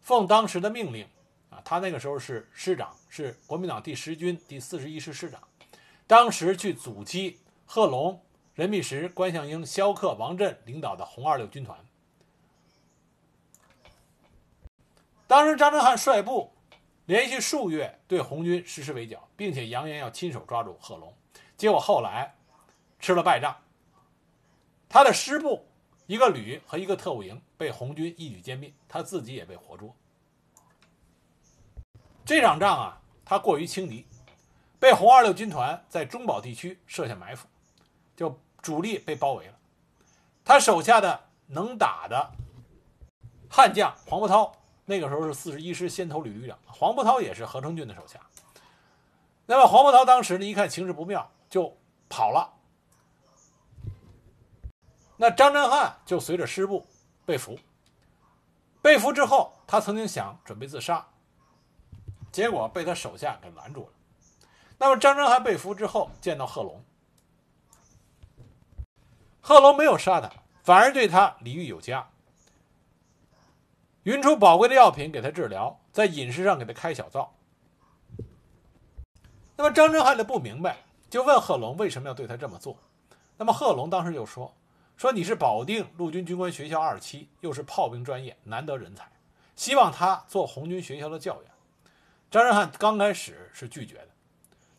[0.01, 1.07] 奉当时的命令
[1.49, 5.41] 啊，他那个时候是师长，是国民党第十军第四十一师师长，
[6.07, 8.21] 当时去阻击贺龙。
[8.55, 11.79] 任弼时、关向应、萧克、王震领导的红二六军团，
[15.27, 16.51] 当时张震汉率部
[17.05, 21.15] 连续数月对红军实施围剿，并且扬言要亲手抓住贺龙，
[21.55, 22.35] 结果后来
[22.99, 23.55] 吃了败仗。
[24.89, 25.65] 他的师部
[26.05, 29.95] 一个旅和一个特务营被红军一举歼灭，他自己也被活捉。
[32.25, 34.07] 这场仗啊，他过于轻敌，
[34.79, 37.47] 被红二六军团在中保地区设下埋伏，
[38.15, 38.39] 就。
[38.61, 39.53] 主力被包围了，
[40.43, 42.31] 他手下的能打的
[43.49, 44.51] 悍将黄伯韬，
[44.83, 48.19] 那个时候是四十一师先头旅旅长，黄伯韬也是何成俊的手下。
[49.45, 51.73] 那么黄伯韬当时呢，一看形势不妙，就
[52.09, 52.53] 跑了。
[55.15, 56.85] 那张真汉就随着师部
[57.29, 57.59] 被俘，
[58.81, 61.05] 被俘之后，他曾经想准备自杀，
[62.31, 63.93] 结果被他手下给拦住了。
[64.79, 66.83] 那么张真汉被俘之后，见到贺龙，
[69.41, 70.27] 贺龙没有杀他，
[70.63, 72.09] 反而对他礼遇有加，
[74.01, 77.35] 匀出宝贵的药品给他治疗，在饮食上给他开小灶。
[79.55, 80.77] 那么张真汉就不明白，
[81.11, 82.75] 就问贺龙为什么要对他这么做。
[83.37, 84.51] 那么贺龙当时就说
[84.99, 89.09] ：“说你是保定陆军军官学校二期，又是炮兵专业，难得人才，
[89.55, 91.49] 希望他做红军学校的教员。”
[92.29, 94.09] 张真汉刚开始是拒绝的，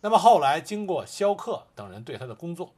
[0.02, 2.74] 那么后来经过萧克等人对他的工作，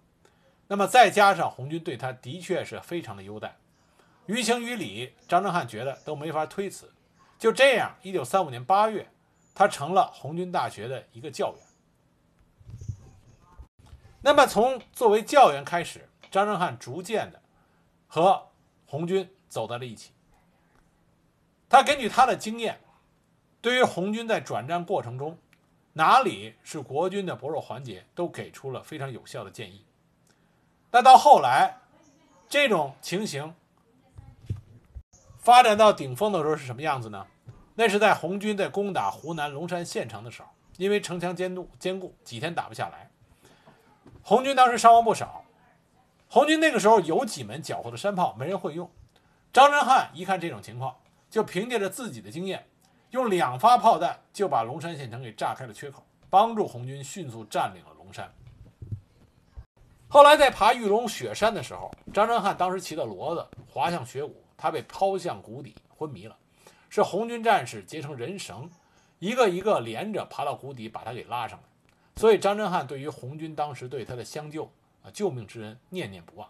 [0.68, 3.57] 那么再加上红军对他的确是非常的优待，
[4.26, 6.93] 于情于理，张真汉觉得都没法推辞。
[7.40, 9.11] 就这样，一九三五年八月，
[9.53, 11.66] 他成了红军大学的一个教员。
[14.20, 17.41] 那么从作为教员开始，张真汉逐渐的
[18.09, 18.49] 和
[18.87, 20.11] 红军走在了一起。
[21.68, 22.80] 他根据他的经验，
[23.61, 25.39] 对于红军在转战过程中
[25.93, 29.85] 哪里是国军的薄弱环节，都给出了非常有效的建议。
[30.91, 31.76] 那到后来，
[32.49, 33.55] 这种情形
[35.39, 37.26] 发展到顶峰的时候是什么样子呢？
[37.74, 43.11] 那是在红军在攻打湖南龙山县城的时候，因为城墙坚固，坚固几天打不下来。
[44.22, 45.41] 红军当时伤亡不少，
[46.33, 48.91] 红军那个时候有几门缴获的山炮没人会用。
[49.53, 50.97] 张震汉一看这种情况，
[51.28, 52.66] 就凭借着自己的经验，
[53.11, 58.33] 用两发炮弹就把龙山县城给炸开了缺口，帮助红军迅速占领了龙山。
[60.09, 66.35] 后来在爬玉龙雪山的时候，张震汉当时骑的骡子滑向雪谷，他被抛向谷底昏迷了，
[66.89, 68.70] 是红军战士结成人绳，
[69.18, 71.64] 一个一个连着爬到谷底把他给拉上来。
[72.16, 74.72] 所以张震汉对于红军当时对他的相救
[75.03, 76.48] 啊救命之恩念念不忘。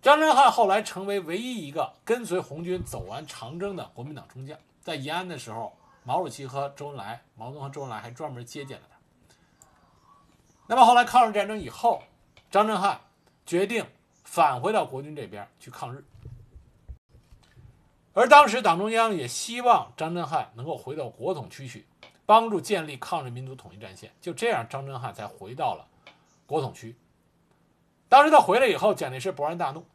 [0.00, 8.96] 张真汉后来成为唯一一个跟随红军走完长征的国民党中将，在延安的时候，毛主席和周恩来，毛泽东和周恩来还专门接见了他。
[10.66, 12.02] 那么后来抗日战争以后，
[12.50, 13.00] 张真汉
[13.46, 13.86] 决定
[14.24, 16.04] 返回到国军这边去抗日，
[18.12, 21.86] 而当时党中央也希望张真汉能够回到国统区去。
[22.24, 25.86] 帮助建立抗日民族统一战线，就这样，张真汉才回到了
[26.46, 26.96] 国统区。
[28.12, 29.86] 当时他回来以后，蒋介石勃然大怒，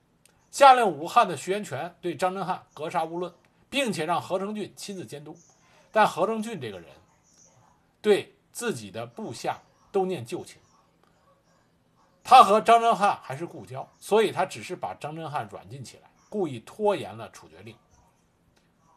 [0.49, 3.32] 下令武汉的徐源泉对张真汉格杀勿论，
[3.70, 5.38] 并且让何成俊亲自监督。
[5.91, 6.89] 但何成俊这个人
[8.01, 9.61] 对自己的部下
[9.91, 10.59] 都念旧情，
[12.24, 17.76] 他和张真汉还是故交，所以他只是把张真汉软禁起来，故意拖延了处决令，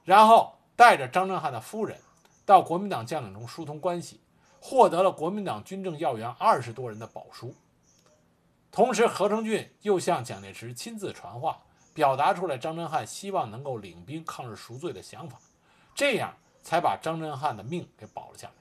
[0.03, 1.99] 然后带着张真汉的夫人。
[2.47, 4.19] 到国民党将领中疏通关系，
[4.63, 7.55] 获得了国民党军政要员二十多人的保书。
[8.71, 11.61] 同时，何成俊又向蒋介石亲自传话，
[11.93, 15.39] 表达出来张真汉希望能够领兵抗日赎罪的想法，
[15.95, 18.55] 这样才把张真汉的命给保了下来。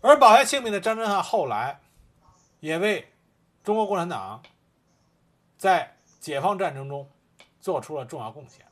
[0.00, 1.80] 而保下性命的张真汉后来
[2.60, 3.12] 也为
[3.62, 4.42] 中国共产党
[5.58, 7.10] 在解放战争中
[7.60, 8.64] 做出了重要贡献。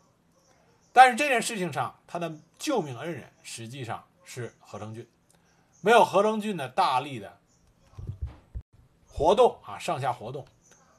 [0.93, 5.07] 但是这件事情上，他的救命恩人实际上是何成俊，
[5.81, 7.41] 没有何成俊的大力的
[9.17, 10.45] 活动啊，上下活动，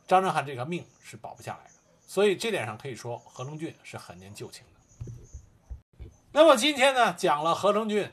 [0.08, 1.74] 张真汉这个命是保不下来的。
[2.08, 6.06] 所以这点上可以说，何成俊是很念旧情的。
[6.32, 8.10] 那么今天呢，讲了何成俊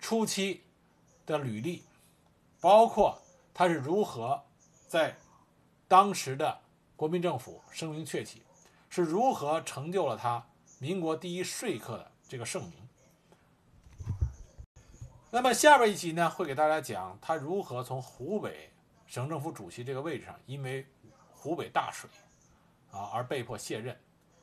[0.00, 0.64] 初期
[1.24, 1.84] 的履历，
[2.60, 3.22] 包括
[3.54, 4.42] 他是如何
[4.88, 5.16] 在
[5.86, 6.58] 当时的
[6.96, 8.42] 国民政府声名鹊起，
[8.88, 10.44] 是如何成就了他。
[10.80, 12.72] 民国第一说客的这个盛名。
[15.30, 18.72] 那么下边一集呢，会给大家讲他如何从湖北
[19.08, 20.86] 省政府主席这个位置上，因为
[21.32, 22.08] 湖北大水
[22.92, 23.98] 啊而被迫卸任。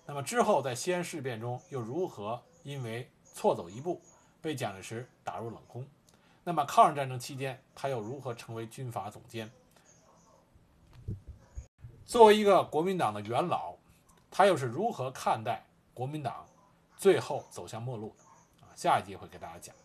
[0.07, 4.01] 那么之后在西安事变中又如何因为错走一步
[4.41, 5.87] 被蒋介石打入冷宫？
[6.43, 9.51] 那么抗日战争期间他又如何成为军阀总监？
[12.03, 13.75] 作为一个国民党的元老，
[14.31, 15.63] 他又是如何看待？
[15.93, 16.45] 国民党
[16.97, 18.15] 最后走向末路
[18.61, 18.73] 啊！
[18.75, 19.75] 下一集会给大家讲。